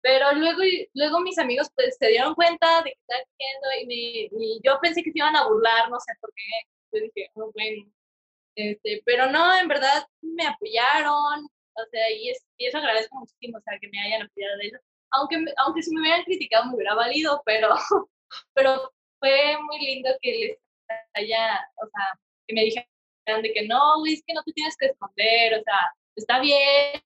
[0.02, 0.62] pero luego,
[0.94, 4.80] luego mis amigos pues se dieron cuenta de que estaba haciendo y, me, y yo
[4.82, 6.44] pensé que se iban a burlar, no sé por qué.
[6.94, 7.92] Yo dije, oh, bueno,
[8.56, 13.58] este, pero no, en verdad me apoyaron, o sea, y, es, y eso agradezco muchísimo,
[13.58, 14.78] o sea, que me hayan apoyado de eso
[15.12, 17.70] aunque, aunque si me hubieran criticado me hubiera valido, pero,
[18.54, 20.58] pero fue muy lindo que les
[21.14, 22.88] haya, o sea, que me dijeran
[23.42, 27.02] de que no, es que no te tienes que esconder, o sea, está bien,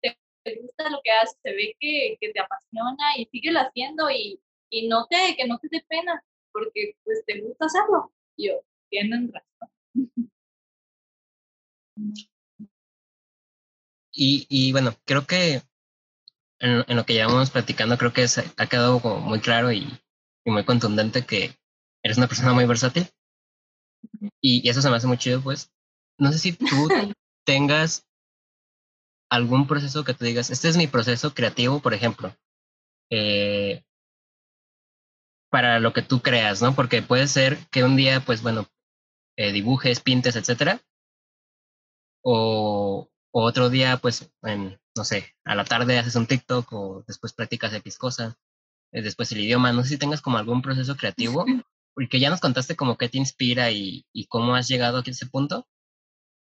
[0.00, 0.16] te,
[0.62, 4.40] gusta lo que haces, se ve que, que te apasiona y síguelo haciendo y,
[4.70, 8.12] y no te, que no te dé pena, porque pues te gusta hacerlo.
[8.36, 9.70] Y yo, tienen razón.
[14.18, 15.60] Y, y bueno, creo que
[16.60, 18.26] en, lo que llevamos platicando, creo que
[18.56, 19.86] ha quedado como muy claro y,
[20.44, 21.58] muy contundente que
[22.04, 23.08] eres una persona muy versátil.
[24.40, 25.72] Y, eso se me hace muy chido, pues.
[26.18, 26.66] No sé si tú
[27.44, 28.06] tengas
[29.30, 32.32] algún proceso que tú digas, este es mi proceso creativo, por ejemplo,
[33.10, 33.82] eh,
[35.50, 36.74] para lo que tú creas, ¿no?
[36.74, 38.68] Porque puede ser que un día, pues bueno,
[39.36, 40.80] eh, dibujes, pintes, etcétera,
[42.22, 47.04] o, o otro día, pues, en, no sé, a la tarde haces un TikTok o
[47.06, 48.38] después practicas X cosa,
[48.92, 49.72] eh, después el idioma.
[49.72, 51.44] No sé si tengas como algún proceso creativo,
[51.94, 55.12] porque ya nos contaste como qué te inspira y, y cómo has llegado aquí a
[55.12, 55.66] ese punto.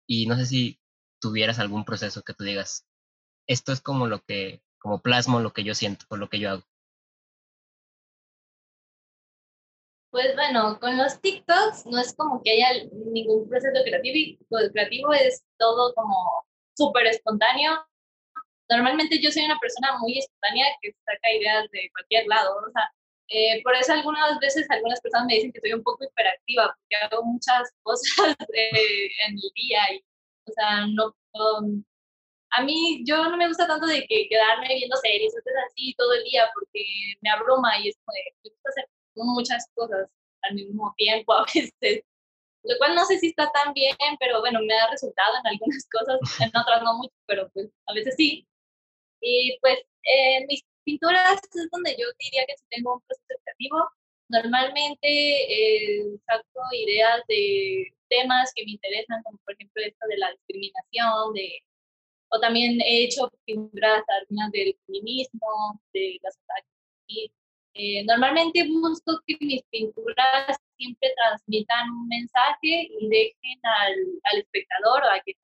[0.07, 0.79] Y no sé si
[1.19, 2.85] tuvieras algún proceso que tú digas,
[3.47, 6.51] esto es como lo que, como plasmo lo que yo siento o lo que yo
[6.51, 6.63] hago.
[10.11, 14.37] Pues bueno, con los TikToks no es como que haya ningún proceso creativo,
[14.71, 16.45] creativo es todo como
[16.77, 17.71] súper espontáneo.
[18.69, 22.89] Normalmente yo soy una persona muy espontánea que saca ideas de cualquier lado, o sea,
[23.29, 26.95] eh, por eso algunas veces algunas personas me dicen que soy un poco hiperactiva porque
[26.95, 30.03] hago muchas cosas eh, en el día y,
[30.47, 31.15] o sea, no,
[32.51, 36.13] a mí yo no me gusta tanto de que quedarme viendo series, o así todo
[36.13, 36.85] el día porque
[37.21, 38.85] me abruma y es como me gusta hacer
[39.15, 40.09] muchas cosas
[40.43, 42.03] al mismo tiempo a veces
[42.65, 45.87] lo cual no sé si está tan bien, pero bueno, me ha resultado en algunas
[45.91, 48.47] cosas, en otras no mucho, pero pues a veces sí.
[49.25, 53.77] Y pues en mis pinturas es donde yo diría que sí tengo un proceso creativo.
[54.29, 60.31] Normalmente eh, saco ideas de temas que me interesan, como por ejemplo esto de la
[60.31, 61.59] discriminación, de,
[62.29, 67.31] o también he hecho pinturas algunas del feminismo, de las ataques.
[67.73, 73.95] Eh, normalmente busco que mis pinturas siempre transmitan un mensaje y dejen al,
[74.31, 75.35] al espectador a quien,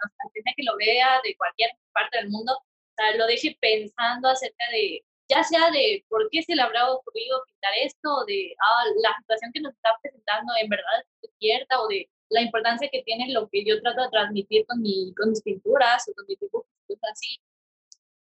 [0.55, 2.57] que lo vea de cualquier parte del mundo,
[2.95, 7.43] sea, lo deje pensando acerca de, ya sea de por qué se le habrá ocurrido
[7.45, 11.81] pintar esto, o de ah, la situación que nos está presentando en verdad es cierta,
[11.81, 15.29] o de la importancia que tiene lo que yo trato de transmitir con, mi, con
[15.29, 17.41] mis pinturas o con mis dibujos, cosas así.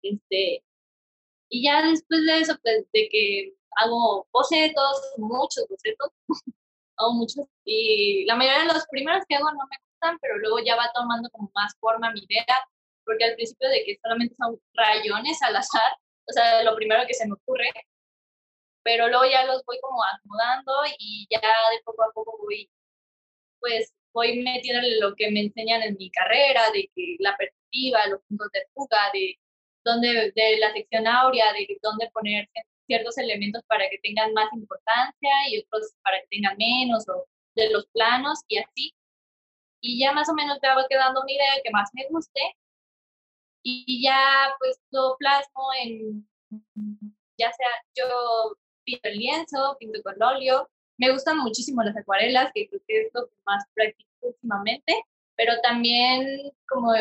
[0.02, 0.64] Este,
[1.48, 6.10] y ya después de eso, pues de que hago bocetos, muchos bocetos,
[6.96, 10.58] hago muchos, y la mayoría de los primeros que hago no me gustan, pero luego
[10.64, 12.44] ya va tomando como más forma mi idea,
[13.05, 15.92] porque al principio de que solamente son rayones al azar,
[16.28, 17.70] o sea, lo primero que se me ocurre,
[18.82, 22.68] pero luego ya los voy como acomodando y ya de poco a poco voy,
[23.61, 28.20] pues voy metiendo lo que me enseñan en mi carrera, de que la perspectiva, los
[28.28, 29.38] puntos de fuga, de
[29.84, 32.48] dónde, de la sección áurea, de dónde poner
[32.86, 37.70] ciertos elementos para que tengan más importancia y otros para que tengan menos, o de
[37.70, 38.94] los planos y así.
[39.80, 42.40] Y ya más o menos me va quedando mi idea que más me guste
[43.62, 46.28] y ya pues lo plasmo en,
[47.38, 50.68] ya sea yo pinto el lienzo, pinto con óleo.
[50.98, 54.94] Me gustan muchísimo las acuarelas, que creo que es lo que más practico últimamente,
[55.36, 56.92] pero también como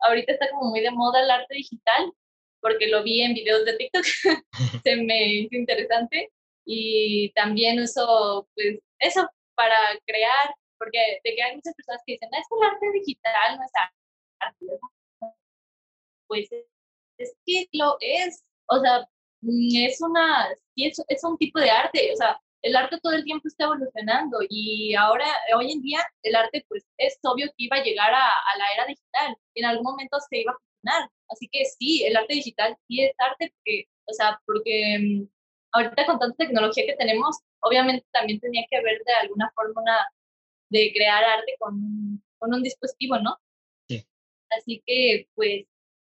[0.00, 2.12] ahorita está como muy de moda el arte digital,
[2.60, 4.04] porque lo vi en videos de TikTok,
[4.84, 6.32] se me hizo interesante
[6.64, 12.28] y también uso pues eso para crear, porque de que hay muchas personas que dicen,
[12.32, 13.72] es el arte digital no es
[14.40, 14.66] arte,
[16.26, 16.48] pues
[17.18, 19.08] es que lo es, o sea,
[19.42, 23.24] mm, es una, es, es un tipo de arte, o sea, el arte todo el
[23.24, 27.76] tiempo está evolucionando y ahora, hoy en día, el arte pues es obvio que iba
[27.76, 31.48] a llegar a, a la era digital, en algún momento se iba a funcionar, así
[31.50, 35.28] que sí, el arte digital sí es arte, porque, o sea, porque mm,
[35.72, 40.08] ahorita con tanta tecnología que tenemos, obviamente también tenía que haber de alguna forma una,
[40.70, 43.38] de crear arte con, con un dispositivo, ¿no?
[43.88, 44.06] Sí.
[44.50, 45.66] Así que, pues,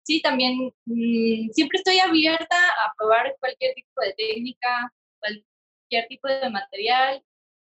[0.02, 6.50] sí, también mm, siempre estoy abierta a probar cualquier tipo de técnica, cualquier tipo de
[6.50, 7.22] material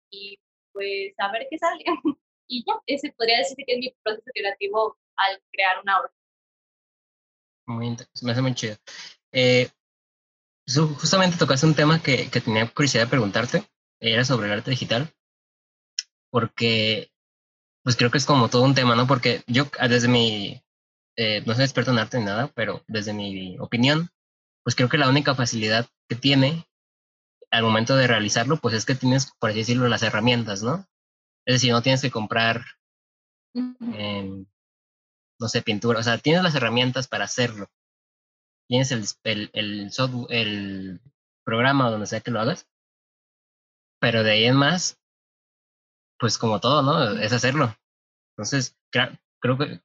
[0.09, 0.39] y
[0.73, 1.83] pues a ver qué sale.
[2.47, 6.11] y ya, ese podría decir que es mi proceso creativo al crear una obra.
[7.67, 8.75] Muy interesante, me hace muy chido.
[9.31, 9.69] Eh,
[10.99, 13.63] justamente tocaste un tema que, que tenía curiosidad de preguntarte,
[13.99, 15.13] era sobre el arte digital,
[16.29, 17.11] porque
[17.83, 19.07] pues creo que es como todo un tema, ¿no?
[19.07, 20.61] Porque yo desde mi
[21.17, 24.09] eh, no soy experto en arte ni nada, pero desde mi opinión,
[24.63, 26.65] pues creo que la única facilidad que tiene
[27.51, 30.87] al momento de realizarlo, pues es que tienes, por así decirlo, las herramientas, ¿no?
[31.45, 32.63] Es decir, no tienes que comprar,
[33.53, 34.45] em,
[35.39, 37.67] no sé, pintura, o sea, tienes las herramientas para hacerlo.
[38.69, 41.01] Tienes el, el, el, software, el
[41.43, 42.67] programa donde sea que lo hagas,
[43.99, 44.97] pero de ahí en más,
[46.17, 47.19] pues como todo, ¿no?
[47.19, 47.75] Es hacerlo.
[48.31, 48.77] Entonces,
[49.41, 49.81] creo que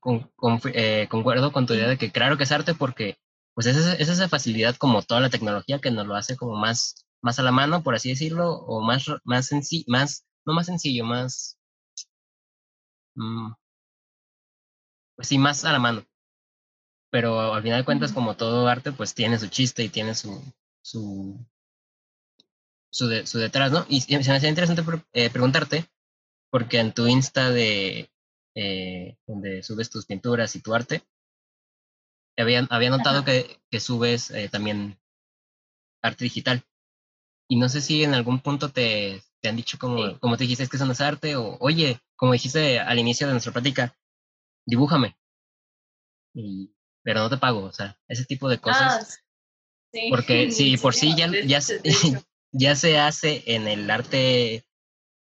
[0.75, 3.19] eh, concuerdo con tu idea de que claro que es arte porque
[3.55, 7.07] pues es, es, esa facilidad como toda la tecnología que nos lo hace como más,
[7.23, 11.05] más a la mano, por así decirlo, o más, más sencillo, más, no más sencillo,
[11.05, 11.59] más,
[13.15, 13.53] mm,
[15.17, 16.05] pues sí, más a la mano.
[17.11, 20.43] Pero al final de cuentas, como todo arte, pues tiene su chiste y tiene su,
[20.83, 21.39] su,
[22.91, 23.87] su, su detrás, ¿no?
[23.89, 24.83] Y, se me hacía interesante
[25.15, 25.87] eh, preguntarte,
[26.51, 28.11] porque en tu Insta de,
[28.57, 31.03] eh, donde subes tus pinturas y tu arte.
[32.39, 34.99] Había, había notado que, que, subes eh, también
[36.03, 36.65] arte digital.
[37.49, 40.65] Y no sé si en algún punto te, te han dicho como, como te dijiste
[40.65, 43.95] es que eso no es arte, o oye, como dijiste al inicio de nuestra plática,
[44.67, 45.17] dibújame.
[46.35, 49.21] Y, pero no te pago, o sea, ese tipo de cosas.
[49.21, 49.27] Ah,
[50.11, 51.61] Porque si por sí ya, ya,
[52.53, 54.67] ya se hace en el arte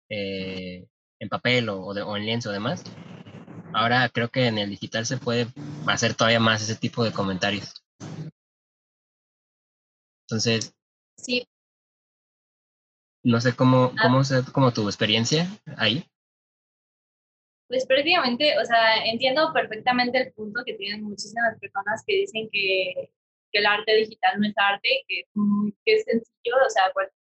[0.08, 0.88] eh,
[1.20, 2.84] en papel o, o, en lienzo además,
[3.74, 5.46] ahora creo que en el digital se puede
[5.86, 7.84] hacer todavía más ese tipo de comentarios.
[10.26, 10.74] Entonces,
[11.16, 11.46] sí.
[13.24, 14.02] no sé cómo, ah.
[14.02, 16.04] cómo es como tu experiencia ahí.
[17.68, 23.10] Pues prácticamente, o sea, entiendo perfectamente el punto que tienen muchísimas personas que dicen que,
[23.52, 25.24] que el arte digital no es arte, que,
[25.84, 26.84] que es sencillo, o sea,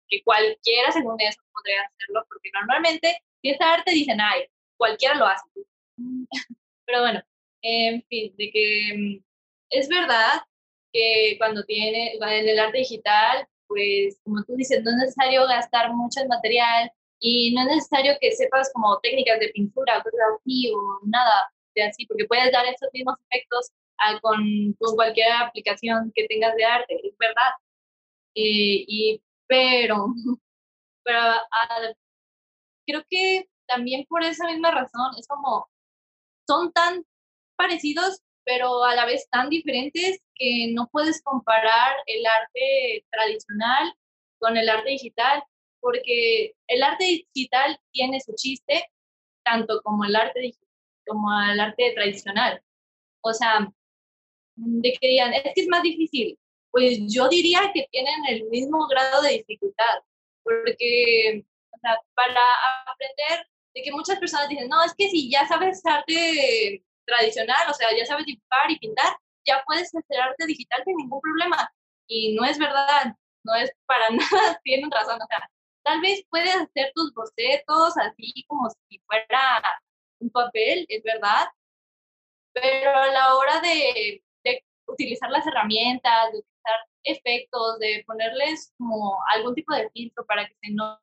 [0.07, 4.43] que cualquiera según eso podría hacerlo, porque normalmente si es arte dicen, ay,
[4.77, 5.49] cualquiera lo hace.
[6.85, 7.21] Pero bueno,
[7.61, 9.23] en fin, de que mm,
[9.71, 10.41] es verdad
[10.93, 15.93] que cuando tiene, en el arte digital, pues como tú dices, no es necesario gastar
[15.93, 20.03] mucho en material y no es necesario que sepas como técnicas de pintura,
[20.35, 23.71] así o nada de así, porque puedes dar esos mismos efectos
[24.21, 27.51] con, cualquier aplicación que tengas de arte, es verdad.
[28.35, 30.07] Eh, y, pero,
[31.03, 31.21] pero
[32.91, 35.69] creo que también por esa misma razón es como,
[36.47, 37.05] son tan
[37.55, 43.93] parecidos, pero a la vez tan diferentes que no puedes comparar el arte tradicional
[44.39, 45.43] con el arte digital,
[45.79, 48.89] porque el arte digital tiene su chiste,
[49.43, 50.53] tanto como el arte
[51.07, 52.61] como el arte tradicional.
[53.21, 53.71] O sea,
[54.55, 56.37] de que digan, es que es más difícil.
[56.71, 59.99] Pues yo diría que tienen el mismo grado de dificultad,
[60.43, 61.45] porque
[61.81, 62.41] para
[62.87, 67.73] aprender, de que muchas personas dicen, no, es que si ya sabes arte tradicional, o
[67.73, 69.15] sea, ya sabes dibujar y pintar,
[69.45, 71.71] ya puedes hacer arte digital sin ningún problema.
[72.07, 75.49] Y no es verdad, no es para nada, tienen razón, o sea,
[75.83, 79.61] tal vez puedes hacer tus bocetos así como si fuera
[80.19, 81.47] un papel, es verdad,
[82.53, 84.23] pero a la hora de,
[84.87, 90.53] utilizar las herramientas, de utilizar efectos, de ponerles como algún tipo de filtro para que
[90.61, 91.01] se note,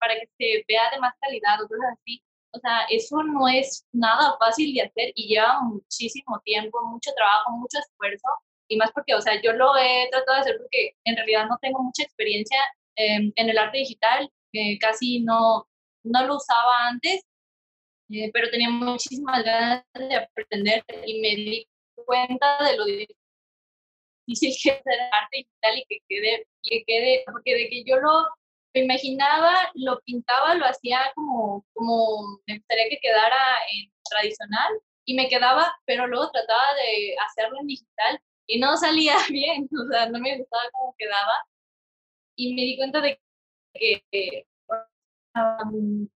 [0.00, 2.22] para que se vea de más calidad o así,
[2.52, 7.50] o sea, eso no es nada fácil de hacer y lleva muchísimo tiempo, mucho trabajo,
[7.52, 8.28] mucho esfuerzo.
[8.68, 11.58] Y más porque, o sea, yo lo he tratado de hacer porque en realidad no
[11.60, 12.58] tengo mucha experiencia
[12.96, 14.30] en el arte digital,
[14.80, 15.66] casi no,
[16.04, 17.22] no lo usaba antes,
[18.10, 23.16] eh, pero tenía muchísimas ganas de aprender y me di cuenta de lo difícil
[24.26, 28.26] que es hacer arte digital y que quede, que quede, porque de que yo lo
[28.80, 34.72] imaginaba, lo pintaba, lo hacía como, como me gustaría que quedara en tradicional
[35.04, 39.88] y me quedaba, pero luego trataba de hacerlo en digital y no salía bien, o
[39.90, 41.46] sea, no me gustaba cómo quedaba
[42.36, 43.20] y me di cuenta de
[43.74, 44.46] que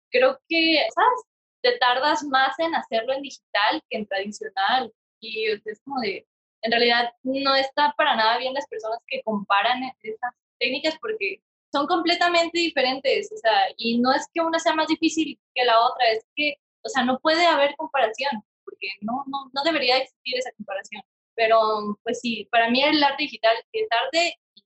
[0.10, 1.22] creo que, ¿sabes?
[1.62, 6.28] Te tardas más en hacerlo en digital que en tradicional y es como de,
[6.62, 11.41] en realidad no está para nada bien las personas que comparan esas técnicas porque
[11.78, 15.80] son completamente diferentes, o sea, y no es que una sea más difícil que la
[15.80, 18.32] otra, es que, o sea, no puede haber comparación,
[18.65, 21.03] porque no, no, no debería existir esa comparación.
[21.36, 24.63] Pero, pues sí, para mí el arte digital es arte y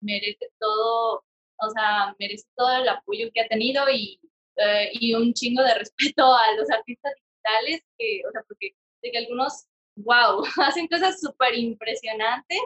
[0.00, 1.24] merece todo,
[1.58, 4.20] o sea, merece todo el apoyo que ha tenido y,
[4.56, 9.10] eh, y un chingo de respeto a los artistas digitales, que, o sea, porque de
[9.12, 9.66] que algunos,
[9.96, 12.60] wow, hacen cosas súper impresionantes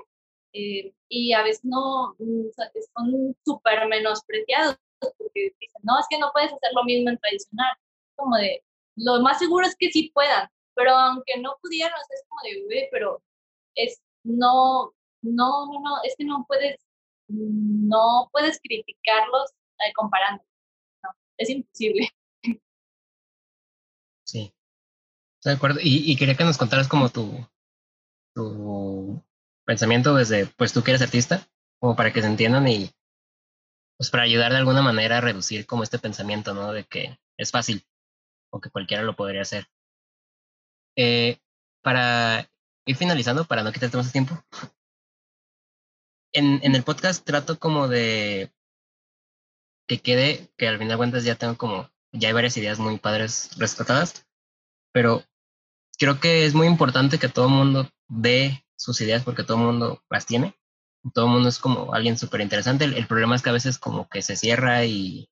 [0.56, 2.48] eh, y a veces no mm,
[2.96, 7.76] son súper menospreciados porque dicen, no, es que no puedes hacer lo mismo en tradicional.
[8.16, 8.64] Como de,
[8.96, 12.88] lo más seguro es que sí puedan, pero aunque no pudieran, es como de, güey,
[12.90, 13.22] pero
[13.74, 16.80] es, no, no, no, no, es que no puedes,
[17.28, 19.50] no puedes criticarlos
[19.80, 20.42] eh, comparando.
[21.02, 22.08] No, es imposible.
[24.28, 24.52] Sí,
[25.38, 25.78] estoy de acuerdo.
[25.80, 27.46] Y, y, quería que nos contaras como tu,
[28.34, 29.22] tu
[29.66, 31.46] pensamiento desde, pues tú que eres artista,
[31.78, 32.90] como para que se entiendan y
[33.98, 36.72] pues para ayudar de alguna manera a reducir como este pensamiento, ¿no?
[36.72, 37.84] De que es fácil
[38.50, 39.66] o que cualquiera lo podría hacer.
[40.96, 41.38] Eh,
[41.82, 42.48] para
[42.86, 44.42] ir finalizando, para no quitarte más tiempo,
[46.32, 48.52] en, en el podcast trato como de
[49.88, 52.98] que quede, que al final de cuentas ya tengo como, ya hay varias ideas muy
[52.98, 54.26] padres respetadas,
[54.92, 55.22] pero
[55.98, 59.64] creo que es muy importante que todo el mundo dé sus ideas porque todo el
[59.64, 60.56] mundo las tiene.
[61.14, 62.84] Todo el mundo es como alguien súper interesante.
[62.84, 65.30] El, problema es que a veces como que se cierra y,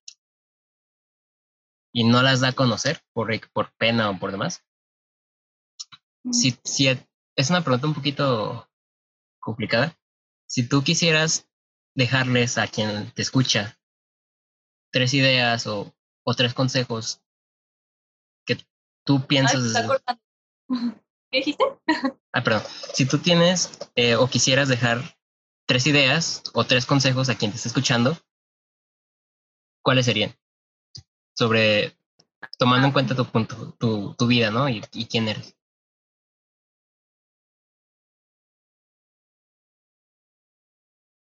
[1.93, 4.63] y no las da a conocer por, por pena o por demás.
[6.31, 8.69] Si, si es una pregunta un poquito
[9.39, 9.97] complicada.
[10.47, 11.47] Si tú quisieras
[11.95, 13.77] dejarles a quien te escucha
[14.91, 15.93] tres ideas o,
[16.23, 17.21] o tres consejos
[18.45, 18.57] que
[19.05, 19.61] tú piensas...
[21.35, 21.65] ¿Qué dijiste?
[22.31, 22.63] Ah, perdón.
[22.93, 24.99] Si tú tienes eh, o quisieras dejar
[25.67, 28.17] tres ideas o tres consejos a quien te está escuchando,
[29.83, 30.33] ¿cuáles serían?
[31.37, 31.97] Sobre
[32.57, 34.69] tomando en cuenta tu punto, tu, tu vida, ¿no?
[34.69, 35.57] Y, y, quién eres.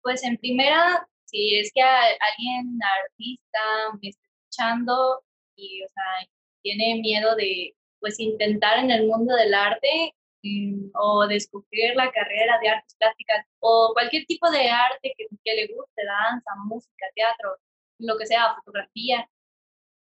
[0.03, 3.59] Pues en primera, si es que alguien artista
[4.03, 5.25] me está escuchando
[5.57, 6.29] y, o sea,
[6.61, 12.11] tiene miedo de pues intentar en el mundo del arte mm, o de escoger la
[12.13, 17.07] carrera de artes plásticas o cualquier tipo de arte que, que, le guste, danza, música,
[17.15, 17.57] teatro,
[17.99, 19.29] lo que sea, fotografía,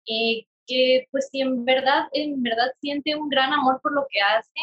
[0.05, 4.21] y que pues si en verdad, en verdad siente un gran amor por lo que
[4.21, 4.59] hace,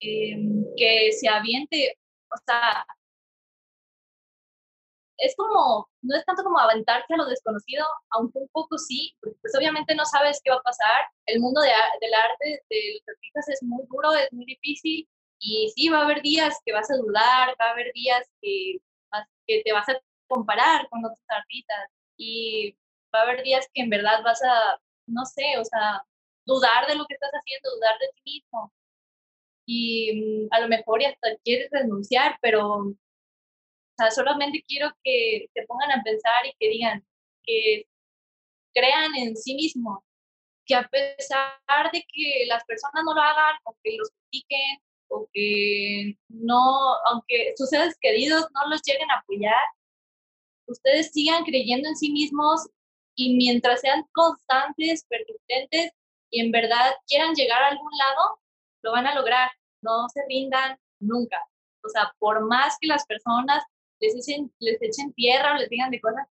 [0.00, 1.98] em, que se aviente,
[2.30, 2.86] o sea,
[5.18, 9.38] es como, no es tanto como aventarse a lo desconocido, aunque un poco sí, porque
[9.40, 11.06] pues obviamente no sabes qué va a pasar.
[11.26, 11.68] El mundo de,
[12.00, 15.08] del arte de los artistas es muy duro, es muy difícil
[15.38, 18.78] Y sí, va a haber días que vas a dudar, va a haber días que,
[19.46, 22.76] que te vas a comparar con otros artistas y
[23.14, 26.02] va a haber días que en verdad vas a, no sé, o sea,
[26.46, 28.72] dudar de lo que estás haciendo, dudar de ti mismo.
[29.66, 32.94] Y mm, a lo mejor hasta quieres renunciar, pero
[33.98, 37.06] o sea, solamente quiero que te pongan a pensar y que digan
[37.44, 37.86] que
[38.74, 40.00] crean en sí mismos,
[40.66, 44.78] que a pesar de que las personas no lo hagan o que los critiquen
[45.08, 49.64] o que no, aunque sus seres queridos no los lleguen a apoyar,
[50.66, 52.68] ustedes sigan creyendo en sí mismos
[53.14, 55.92] y mientras sean constantes, persistentes
[56.30, 58.40] y en verdad quieran llegar a algún lado,
[58.82, 59.50] lo van a lograr.
[59.80, 61.42] No se rindan nunca.
[61.82, 63.62] O sea, por más que las personas
[64.00, 66.26] les echen, les echen tierra o les digan de cosas,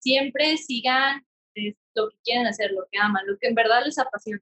[0.00, 3.98] siempre sigan eh, lo que quieren hacer, lo que aman, lo que en verdad les
[3.98, 4.40] apasiona.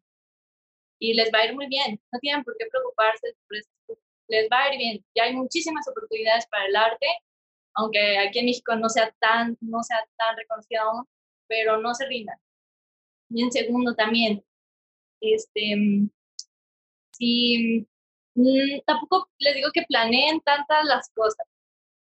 [1.00, 2.00] Y les va a ir muy bien.
[2.12, 3.70] No tienen por qué preocuparse por eso.
[4.28, 5.04] Les va a ir bien.
[5.14, 7.06] Ya hay muchísimas oportunidades para el arte
[7.78, 11.04] aunque aquí en México no sea tan, no sea tan reconocido aún,
[11.46, 12.36] pero no se rindan.
[13.30, 14.44] Y en segundo también,
[15.20, 16.08] este,
[17.12, 17.86] si
[18.34, 21.46] mm, tampoco les digo que planeen tantas las cosas,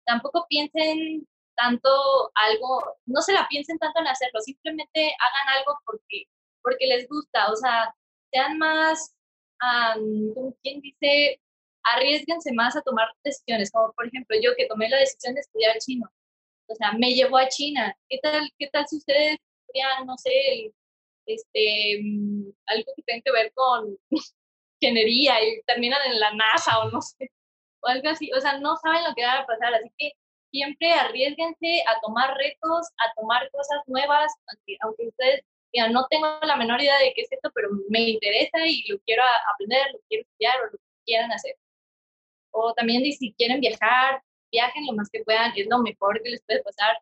[0.06, 1.26] tampoco piensen
[1.56, 1.88] tanto
[2.34, 6.24] algo, no se la piensen tanto en hacerlo, simplemente hagan algo porque,
[6.62, 7.94] porque les gusta, o sea,
[8.30, 9.14] sean más,
[10.34, 11.40] como quien dice,
[11.82, 15.78] arriesguense más a tomar decisiones, como por ejemplo yo que tomé la decisión de estudiar
[15.78, 16.08] chino.
[16.68, 17.96] O sea, me llevó a China.
[18.08, 19.38] ¿Qué tal, qué tal si ustedes
[19.68, 20.72] estudian, no sé,
[21.26, 23.96] este, mm, algo que tenga que ver con
[24.80, 27.30] ingeniería y terminan en la NASA o no sé,
[27.86, 28.30] o algo así?
[28.32, 30.12] O sea, no saben lo que va a pasar, así que
[30.50, 36.26] siempre arriesguense a tomar retos, a tomar cosas nuevas, aunque, aunque ustedes digan, no tengo
[36.42, 39.22] la menor idea de qué es esto, pero me interesa y lo quiero
[39.54, 41.56] aprender, lo quiero estudiar o lo que quieran hacer.
[42.52, 46.42] O también si quieren viajar, viajen lo más que puedan, es lo mejor que les
[46.44, 46.98] puede pasar.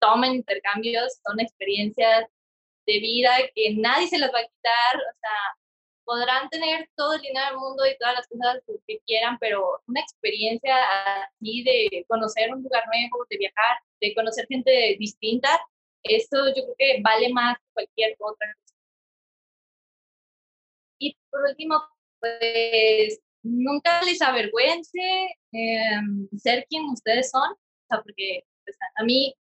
[0.00, 2.26] Tomen intercambios, son experiencias
[2.86, 5.56] de vida que nadie se las va a quitar, o sea,
[6.06, 10.00] podrán tener todo el dinero del mundo y todas las cosas que quieran, pero una
[10.00, 10.76] experiencia
[11.24, 15.48] así de conocer un lugar nuevo, de viajar, de conocer gente distinta,
[16.04, 18.74] eso yo creo que vale más que cualquier otra cosa.
[20.98, 21.82] Y por último,
[22.20, 25.00] pues nunca les avergüence
[25.52, 29.34] em, ser quien ustedes son, o sea, porque pues, a mí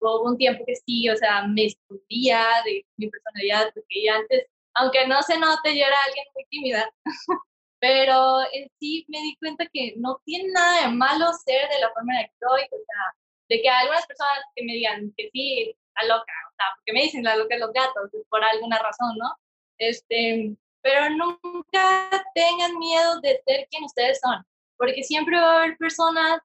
[0.00, 4.46] hubo un tiempo que sí, o sea, me escondía de mi personalidad, porque antes,
[4.80, 6.90] aunque no se note, yo era alguien muy tímida,
[7.80, 11.90] pero en sí me di cuenta que no tiene nada de malo ser de la
[11.92, 13.02] forma en la que soy, o sea,
[13.48, 17.02] de que algunas personas que me digan que sí, está loca, o sea, porque me
[17.02, 19.34] dicen la loca de los gatos, por alguna razón, ¿no?
[19.78, 24.42] Este, pero nunca tengan miedo de ser quien ustedes son,
[24.78, 26.40] porque siempre va a haber personas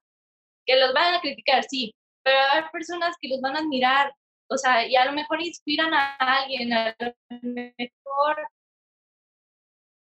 [0.66, 3.60] que los van a criticar, sí, pero va a haber personas que los van a
[3.60, 4.12] admirar,
[4.48, 8.48] o sea, y a lo mejor inspiran a alguien, a lo mejor,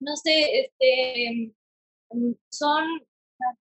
[0.01, 1.53] no sé, este,
[2.11, 2.85] mm, son,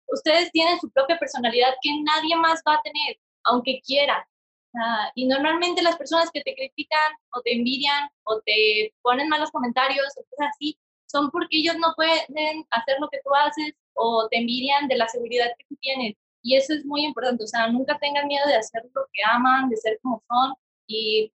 [0.07, 4.27] ustedes tienen su propia personalidad que nadie más va a tener, aunque quiera.
[4.75, 9.51] Ah, y normalmente las personas que te critican o te envidian o te ponen malos
[9.51, 10.77] comentarios o cosas así,
[11.07, 15.07] son porque ellos no pueden hacer lo que tú haces o te envidian de la
[15.09, 16.15] seguridad que tú tienes.
[16.43, 19.69] Y eso es muy importante, o sea, nunca tengan miedo de hacer lo que aman,
[19.69, 20.53] de ser como son
[20.91, 21.33] y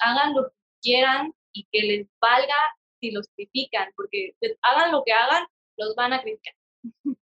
[0.00, 2.54] hagan lo que quieran y que les valga
[3.00, 6.54] si los critican, porque hagan lo que hagan, los van a criticar.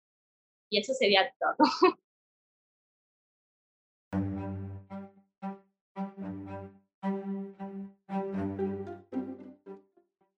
[0.70, 1.56] y eso sería todo.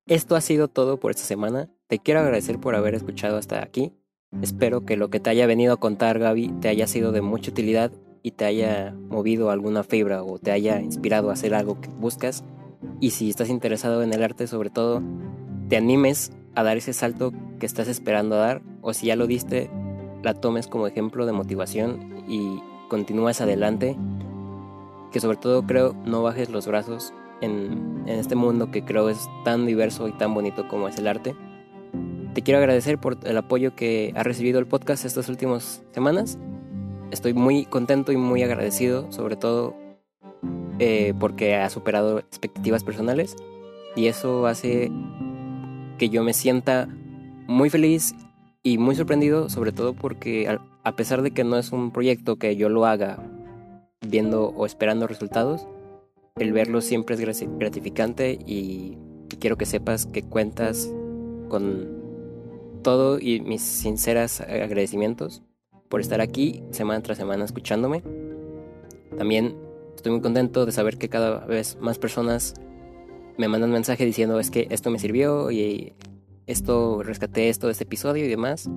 [0.06, 1.70] Esto ha sido todo por esta semana.
[1.88, 3.92] Te quiero agradecer por haber escuchado hasta aquí.
[4.42, 7.50] Espero que lo que te haya venido a contar Gaby te haya sido de mucha
[7.50, 7.90] utilidad
[8.24, 12.42] y te haya movido alguna fibra o te haya inspirado a hacer algo que buscas.
[12.98, 15.02] Y si estás interesado en el arte sobre todo,
[15.68, 19.26] te animes a dar ese salto que estás esperando a dar o si ya lo
[19.26, 19.70] diste,
[20.22, 23.94] la tomes como ejemplo de motivación y continúes adelante.
[25.12, 29.66] Que sobre todo creo no bajes los brazos en, este mundo que creo es tan
[29.66, 31.36] diverso y tan bonito como es el arte.
[32.32, 36.38] Te quiero agradecer por el apoyo que ha recibido el podcast estas últimas semanas.
[37.14, 39.76] Estoy muy contento y muy agradecido, sobre todo
[40.80, 43.36] eh, porque ha superado expectativas personales
[43.94, 44.90] y eso hace
[45.96, 46.88] que yo me sienta
[47.46, 48.16] muy feliz
[48.64, 52.56] y muy sorprendido, sobre todo porque a pesar de que no es un proyecto que
[52.56, 53.22] yo lo haga
[54.00, 55.68] viendo o esperando resultados,
[56.34, 58.98] el verlo siempre es gratificante y
[59.38, 60.92] quiero que sepas que cuentas
[61.48, 65.44] con todo y mis sinceras agradecimientos
[65.94, 68.02] por estar aquí semana tras semana escuchándome.
[69.16, 69.54] También
[69.94, 72.54] estoy muy contento de saber que cada vez más personas
[73.38, 75.92] me mandan mensaje diciendo es que esto me sirvió y
[76.48, 78.68] esto rescaté esto de este episodio y demás.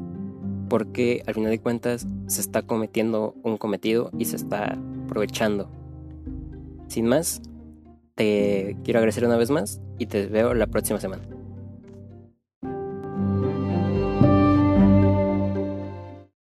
[0.70, 5.72] Porque al final de cuentas se está cometiendo un cometido y se está aprovechando.
[6.88, 7.42] Sin más,
[8.14, 11.24] te quiero agradecer una vez más y te veo la próxima semana.